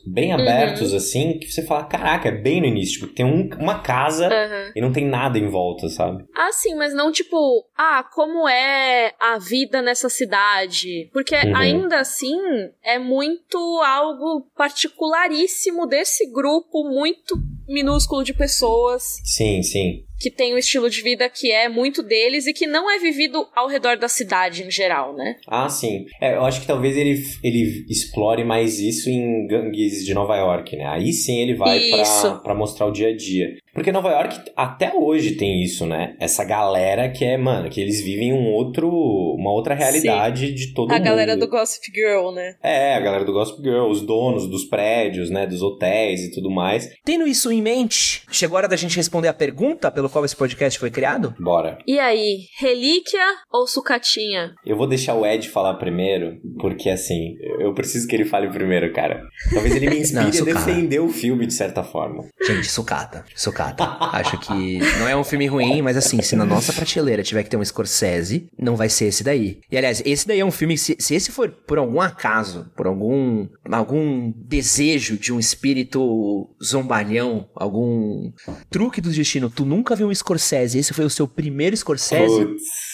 [0.06, 3.02] bem abertos, assim, que você fala, caraca, é bem no início.
[3.02, 4.72] Tipo, tem um- uma casa Aham.
[4.76, 6.24] e não tem nada em volta, sabe?
[6.36, 7.38] Ah, sim, mas não tipo,
[7.78, 11.10] ah, como é a vida nessa cidade?
[11.14, 11.56] Porque Uhum.
[11.56, 12.38] ainda assim
[12.84, 17.36] é muito algo particularíssimo desse grupo muito
[17.68, 19.04] minúsculo de pessoas.
[19.24, 20.04] Sim, sim.
[20.22, 23.47] Que tem um estilo de vida que é muito deles e que não é vivido
[23.55, 25.38] ao redor da cidade em geral, né?
[25.47, 26.05] Ah, sim.
[26.22, 30.76] É, eu acho que talvez ele, ele explore mais isso em gangues de Nova York,
[30.76, 30.86] né?
[30.86, 33.57] Aí sim ele vai pra, pra mostrar o dia a dia.
[33.74, 36.15] Porque Nova York até hoje tem isso, né?
[36.19, 40.53] Essa galera que é, mano, que eles vivem um outro, uma outra realidade Sim.
[40.53, 41.07] de todo a mundo.
[41.07, 42.55] A galera do Gossip Girl, né?
[42.61, 46.51] É, a galera do Gossip Girl, os donos dos prédios, né, dos hotéis e tudo
[46.51, 46.91] mais.
[47.05, 50.36] Tendo isso em mente, chegou a hora da gente responder a pergunta pelo qual esse
[50.36, 51.34] podcast foi criado?
[51.39, 51.78] Bora.
[51.88, 54.53] E aí, relíquia ou sucatinha?
[54.66, 58.91] Eu vou deixar o Ed falar primeiro, porque assim, eu preciso que ele fale primeiro,
[58.93, 59.24] cara.
[59.53, 62.26] Talvez ele me inspire Não, a defender o filme de certa forma.
[62.45, 63.26] Gente, sucata.
[63.36, 63.84] Sucata.
[64.12, 67.49] Acho que não é um filme ruim, mas assim, se na nossa prateleira tiver que
[67.49, 69.59] ter um Scorsese, não vai ser esse daí.
[69.72, 72.88] E aliás, esse daí é um filme, se, se esse for por algum acaso, por
[72.88, 78.32] algum, algum desejo de um espírito zombalhão, algum
[78.70, 82.45] truque do destino, tu nunca viu um Scorsese, esse foi o seu primeiro Scorsese.
[82.45, 82.91] Putz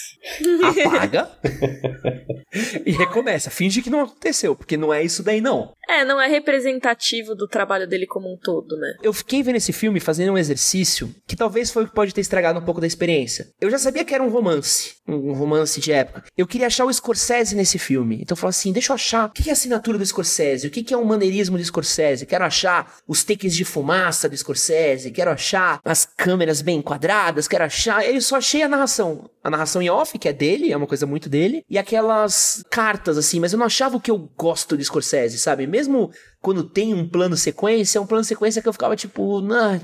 [0.86, 1.30] apaga
[2.86, 3.50] e recomeça.
[3.50, 5.74] Finge que não aconteceu, porque não é isso daí, não.
[5.90, 8.96] É, não é representativo do trabalho dele como um todo, né?
[9.02, 12.22] Eu fiquei vendo esse filme fazendo um exercício que talvez foi o que pode ter
[12.22, 13.48] estragado um pouco da experiência.
[13.60, 16.24] Eu já sabia que era um romance, um romance de época.
[16.38, 18.20] Eu queria achar o Scorsese nesse filme.
[18.22, 20.72] Então eu falei assim: deixa eu achar o que é a assinatura do Scorsese, o
[20.72, 22.26] que é o maneirismo do Scorsese.
[22.26, 27.64] Quero achar os takes de fumaça do Scorsese, quero achar as câmeras bem enquadradas, quero
[27.64, 28.06] achar.
[28.06, 29.30] Eu só achei a narração.
[29.48, 33.18] A narração em off, que é dele, é uma coisa muito dele, e aquelas cartas,
[33.18, 35.66] assim, mas eu não achava o que eu gosto de Scorsese, sabe?
[35.66, 39.80] Mesmo quando tem um plano sequência, é um plano sequência que eu ficava tipo, nah,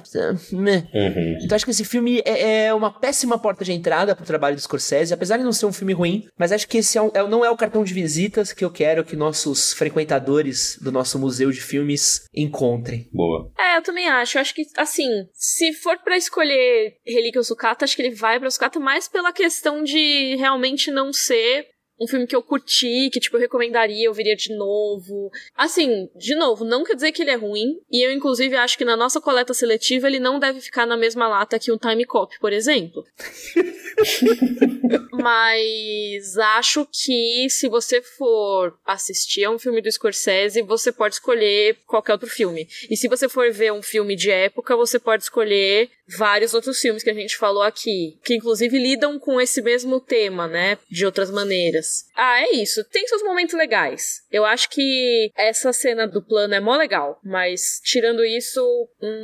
[0.51, 0.87] né.
[0.93, 1.37] Uhum.
[1.43, 4.61] Então acho que esse filme é, é, uma péssima porta de entrada pro trabalho do
[4.61, 7.27] Scorsese, apesar de não ser um filme ruim, mas acho que esse é um, é,
[7.27, 11.51] não é o cartão de visitas que eu quero que nossos frequentadores do nosso museu
[11.51, 13.09] de filmes encontrem.
[13.11, 13.51] Boa.
[13.57, 14.37] É, eu também acho.
[14.37, 18.39] Eu acho que, assim, se for para escolher Relíquia ou Sucata, acho que ele vai
[18.39, 21.72] pra Sucata mais pela questão de realmente não ser
[22.03, 25.31] um filme que eu curti, que, tipo, eu recomendaria, eu veria de novo.
[25.55, 27.79] Assim, de novo, não quer dizer que ele é ruim.
[27.91, 31.27] E eu, inclusive, acho que na nossa coleta seletiva ele não deve ficar na mesma
[31.27, 33.03] lata que o Time Cop, por exemplo.
[35.11, 41.77] Mas acho que se você for assistir a um filme do Scorsese, você pode escolher
[41.85, 42.67] qualquer outro filme.
[42.89, 47.03] E se você for ver um filme de época, você pode escolher vários outros filmes
[47.03, 51.31] que a gente falou aqui, que inclusive lidam com esse mesmo tema, né, de outras
[51.31, 52.05] maneiras.
[52.15, 52.83] Ah, é isso.
[52.91, 54.21] Tem seus momentos legais.
[54.31, 58.61] Eu acho que essa cena do plano é mó legal, mas tirando isso,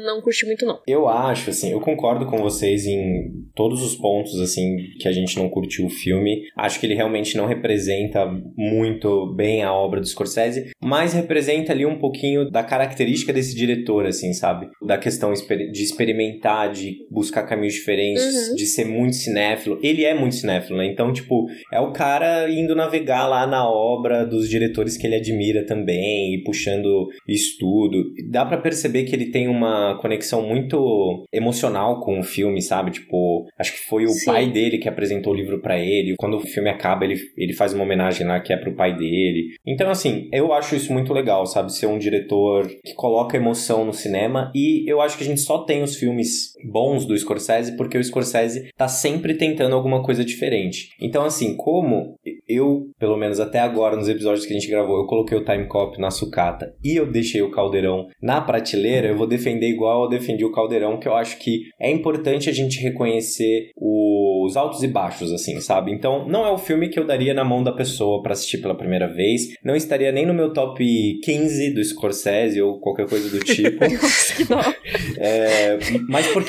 [0.05, 0.81] não curti muito não.
[0.87, 5.37] Eu acho, assim, eu concordo com vocês em todos os pontos, assim, que a gente
[5.37, 6.43] não curtiu o filme.
[6.57, 8.25] Acho que ele realmente não representa
[8.55, 14.05] muito bem a obra do Scorsese, mas representa ali um pouquinho da característica desse diretor,
[14.05, 14.69] assim, sabe?
[14.81, 18.55] Da questão de experimentar, de buscar caminhos diferentes, uhum.
[18.55, 19.79] de ser muito cinéfilo.
[19.81, 20.85] Ele é muito cinéfilo, né?
[20.85, 25.65] Então, tipo, é o cara indo navegar lá na obra dos diretores que ele admira
[25.65, 28.11] também e puxando estudo.
[28.29, 32.91] Dá para perceber que ele tem uma conexão muito emocional com o filme, sabe?
[32.91, 34.25] Tipo, acho que foi o Sim.
[34.25, 36.15] pai dele que apresentou o livro para ele.
[36.17, 39.55] Quando o filme acaba, ele, ele faz uma homenagem lá que é pro pai dele.
[39.65, 41.73] Então, assim, eu acho isso muito legal, sabe?
[41.73, 45.59] Ser um diretor que coloca emoção no cinema e eu acho que a gente só
[45.59, 50.89] tem os filmes bons do Scorsese porque o Scorsese tá sempre tentando alguma coisa diferente.
[50.99, 52.15] Então, assim, como
[52.47, 55.67] eu, pelo menos até agora, nos episódios que a gente gravou, eu coloquei o Time
[55.67, 60.09] Cop na sucata e eu deixei o Caldeirão na prateleira, eu vou defender igual eu
[60.09, 64.87] defendi o Caldeirão, que eu acho que é importante a gente reconhecer os altos e
[64.87, 65.91] baixos, assim, sabe?
[65.91, 68.75] Então, não é o filme que eu daria na mão da pessoa para assistir pela
[68.75, 70.83] primeira vez, não estaria nem no meu top
[71.23, 73.83] 15 do Scorsese ou qualquer coisa do tipo.
[75.17, 76.48] é, mas porque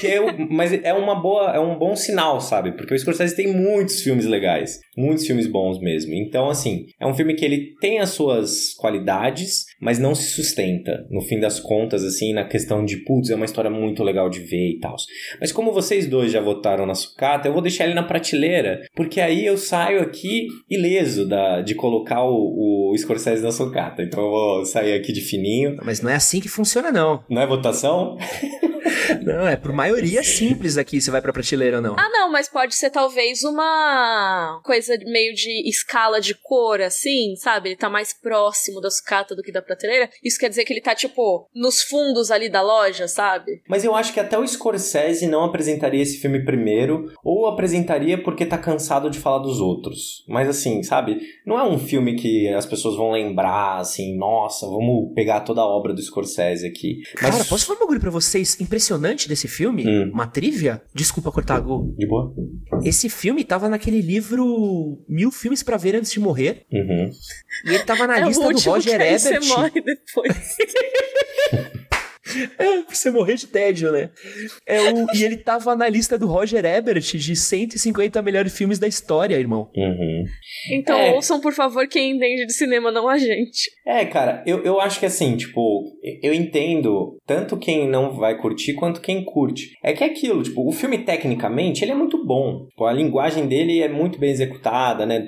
[0.50, 2.72] mas é uma boa, é um bom sinal, sabe?
[2.72, 6.14] Porque o Scorsese tem muitos filmes legais, muitos filmes bons mesmo.
[6.14, 11.06] Então, assim, é um filme que ele tem as suas qualidades, mas não se sustenta,
[11.10, 14.40] no fim das contas, assim, na questão de, putz, é uma história muito legal de
[14.40, 14.96] ver e tal.
[15.40, 19.20] Mas como vocês dois já votaram na sucata, eu vou deixar ele na prateleira, porque
[19.20, 24.02] aí eu saio aqui ileso da, de colocar o, o Scorsese na sucata.
[24.02, 25.76] Então eu vou sair aqui de fininho.
[25.84, 27.22] Mas não é assim que funciona, não.
[27.28, 28.16] Não é votação?
[29.22, 31.96] Não, é por maioria simples aqui se vai pra prateleira ou não.
[31.98, 37.70] Ah, não, mas pode ser talvez uma coisa meio de escala de cor, assim, sabe?
[37.70, 40.08] Ele tá mais próximo da sucata do que da prateleira.
[40.22, 43.62] Isso quer dizer que ele tá, tipo, nos fundos ali da loja, sabe?
[43.68, 48.46] Mas eu acho que até o Scorsese não apresentaria esse filme primeiro, ou apresentaria porque
[48.46, 50.24] tá cansado de falar dos outros.
[50.28, 51.20] Mas assim, sabe?
[51.46, 55.66] Não é um filme que as pessoas vão lembrar, assim, nossa, vamos pegar toda a
[55.66, 57.00] obra do Scorsese aqui.
[57.20, 57.32] Mas...
[57.32, 58.60] Cara, posso falar um bagulho pra vocês?
[58.70, 60.12] Impressionante desse filme, Hum.
[60.14, 61.92] uma trivia, desculpa cortar, Gu.
[61.98, 62.32] De boa?
[62.84, 67.10] Esse filme tava naquele livro Mil Filmes pra Ver Antes de Morrer, Uhum.
[67.66, 69.48] e ele tava na é lista o do Roger que aí você Ebert.
[69.48, 70.56] morre depois.
[72.58, 74.10] É, pra você morrer de tédio, né?
[74.66, 78.86] É o, e ele tava na lista do Roger Ebert de 150 melhores filmes da
[78.86, 79.70] história, irmão.
[79.76, 80.24] Uhum.
[80.72, 81.14] Então É.
[81.14, 83.70] ouçam, por favor, quem entende de cinema, não a gente.
[83.86, 85.84] É, cara, eu, eu acho que assim, tipo,
[86.22, 89.70] eu entendo tanto quem não vai curtir quanto quem curte.
[89.82, 92.66] É que é aquilo, tipo, o filme tecnicamente, ele é muito bom.
[92.70, 95.26] Tipo, a linguagem dele é muito bem executada, né?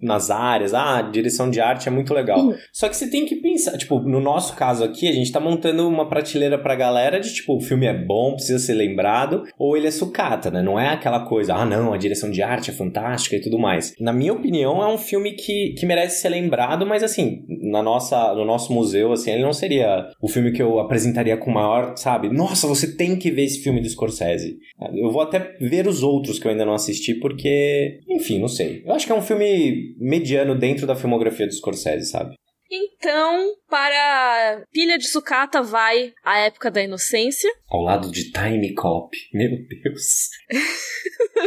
[0.00, 2.38] Nas áreas, ah, a direção de arte é muito legal.
[2.40, 2.54] Uhum.
[2.72, 5.86] Só que você tem que pensar, tipo, no nosso caso aqui, a gente tá montando
[5.88, 9.86] uma prateleira pra galera de, tipo, o filme é bom, precisa ser lembrado, ou ele
[9.86, 10.62] é sucata, né?
[10.62, 13.94] Não é aquela coisa, ah, não, a direção de arte é fantástica e tudo mais.
[14.00, 18.34] Na minha opinião, é um filme que, que merece ser lembrado, mas assim, na nossa,
[18.34, 22.28] no nosso museu, assim, ele não seria o filme que eu apresentaria com maior, sabe?
[22.28, 24.58] Nossa, você tem que ver esse filme do Scorsese.
[24.94, 28.82] Eu vou até ver os outros que eu ainda não assisti, porque, enfim, não sei.
[28.84, 32.34] Eu acho que é um filme mediano dentro da filmografia do Scorsese, sabe?
[32.70, 37.50] Então, para pilha de sucata vai a época da inocência.
[37.68, 39.16] Ao lado de Time Cop.
[39.34, 40.28] Meu Deus.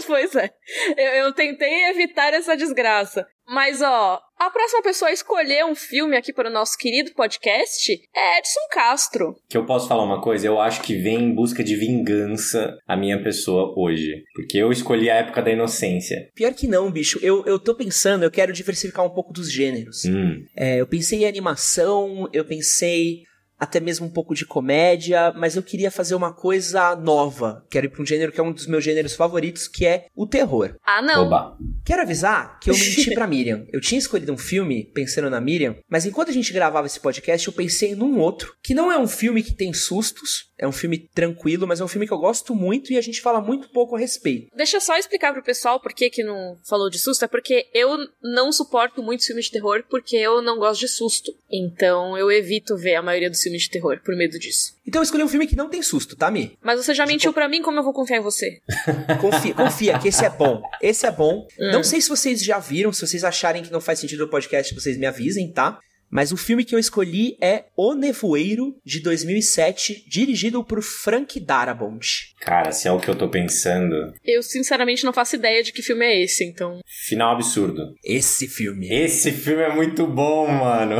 [0.06, 0.54] pois é.
[0.98, 3.26] Eu, eu tentei evitar essa desgraça.
[3.54, 7.94] Mas, ó, a próxima pessoa a escolher um filme aqui para o nosso querido podcast
[8.12, 9.36] é Edson Castro.
[9.48, 10.48] Que eu posso falar uma coisa?
[10.48, 14.24] Eu acho que vem em busca de vingança a minha pessoa hoje.
[14.34, 16.32] Porque eu escolhi a época da inocência.
[16.34, 17.20] Pior que não, bicho.
[17.22, 20.04] Eu, eu tô pensando, eu quero diversificar um pouco dos gêneros.
[20.04, 20.44] Hum.
[20.58, 23.22] É, eu pensei em animação, eu pensei
[23.60, 27.66] até mesmo um pouco de comédia, mas eu queria fazer uma coisa nova.
[27.70, 30.28] Quero ir pra um gênero que é um dos meus gêneros favoritos, que é o
[30.28, 30.76] terror.
[30.86, 31.28] Ah, não.
[31.28, 31.58] Oba.
[31.86, 33.66] Quero avisar que eu menti pra Miriam.
[33.72, 37.48] Eu tinha escolhido um filme pensando na Miriam, mas enquanto a gente gravava esse podcast,
[37.48, 40.98] eu pensei num outro, que não é um filme que tem sustos, é um filme
[41.14, 43.96] tranquilo, mas é um filme que eu gosto muito e a gente fala muito pouco
[43.96, 44.48] a respeito.
[44.56, 47.26] Deixa eu só explicar pro pessoal por que, que não falou de susto.
[47.26, 51.36] É porque eu não suporto muitos filmes de terror porque eu não gosto de susto.
[51.52, 54.76] Então eu evito ver a maioria dos filmes de terror por medo disso.
[54.88, 56.58] Então eu escolhi um filme que não tem susto, tá, Mi?
[56.62, 58.62] Mas você já mentiu pra mim, como eu vou confiar em você?
[59.20, 60.62] Confia, confia que esse é bom.
[60.82, 61.48] Esse é bom.
[61.60, 61.72] Hum.
[61.72, 64.74] Não sei se vocês já viram, se vocês acharem que não faz sentido o podcast,
[64.74, 65.80] vocês me avisem, tá?
[66.14, 72.36] Mas o filme que eu escolhi é O Nevoeiro, de 2007, dirigido por Frank Darabont.
[72.40, 74.14] Cara, se é o que eu tô pensando.
[74.24, 76.82] Eu sinceramente não faço ideia de que filme é esse, então.
[76.86, 77.96] Final absurdo.
[78.04, 78.88] Esse filme.
[78.94, 80.98] Esse filme é muito bom, mano.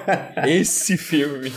[0.48, 1.52] Esse filme.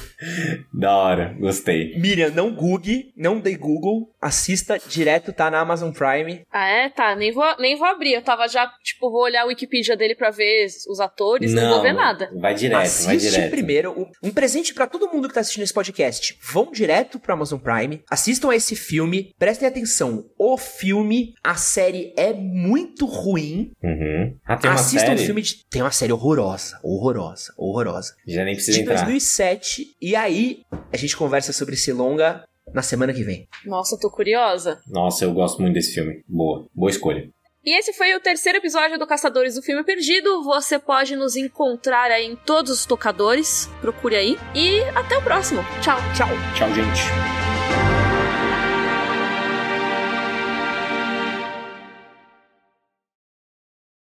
[0.73, 1.97] da hora, gostei.
[1.97, 2.79] Miriam, não google,
[3.15, 6.41] não dê Google, assista direto, tá na Amazon Prime.
[6.51, 6.89] Ah, é?
[6.89, 8.13] Tá, nem vou, nem vou abrir.
[8.13, 11.81] Eu tava já, tipo, vou olhar a Wikipedia dele pra ver os atores, não, vou
[11.81, 12.29] ver nada.
[12.39, 13.49] Vai direto, vai Assiste direto.
[13.51, 13.91] primeiro.
[13.99, 16.37] Um- Um presente pra todo mundo que tá assistindo esse podcast.
[16.51, 20.25] Vão direto pro Amazon Prime, assistam a esse filme, prestem atenção.
[20.37, 23.71] O filme, a série é muito ruim.
[23.83, 24.35] Uhum.
[24.45, 25.21] Ah, tem uma assistam série?
[25.21, 25.65] o filme de...
[25.69, 28.13] Tem uma série horrorosa, horrorosa, horrorosa.
[28.27, 28.95] Já nem precisa De entrar.
[28.95, 29.95] 2007.
[30.01, 30.61] E aí,
[30.91, 33.47] a gente conversa sobre esse longa na semana que vem.
[33.65, 34.79] Nossa, eu tô curiosa.
[34.87, 36.23] Nossa, eu gosto muito desse filme.
[36.27, 36.67] Boa.
[36.73, 37.29] Boa escolha.
[37.63, 40.43] E esse foi o terceiro episódio do Caçadores do Filme Perdido.
[40.43, 43.69] Você pode nos encontrar aí em todos os tocadores.
[43.81, 44.37] Procure aí.
[44.55, 45.61] E até o próximo.
[45.81, 45.97] Tchau.
[46.15, 46.29] Tchau.
[46.55, 47.48] Tchau, gente.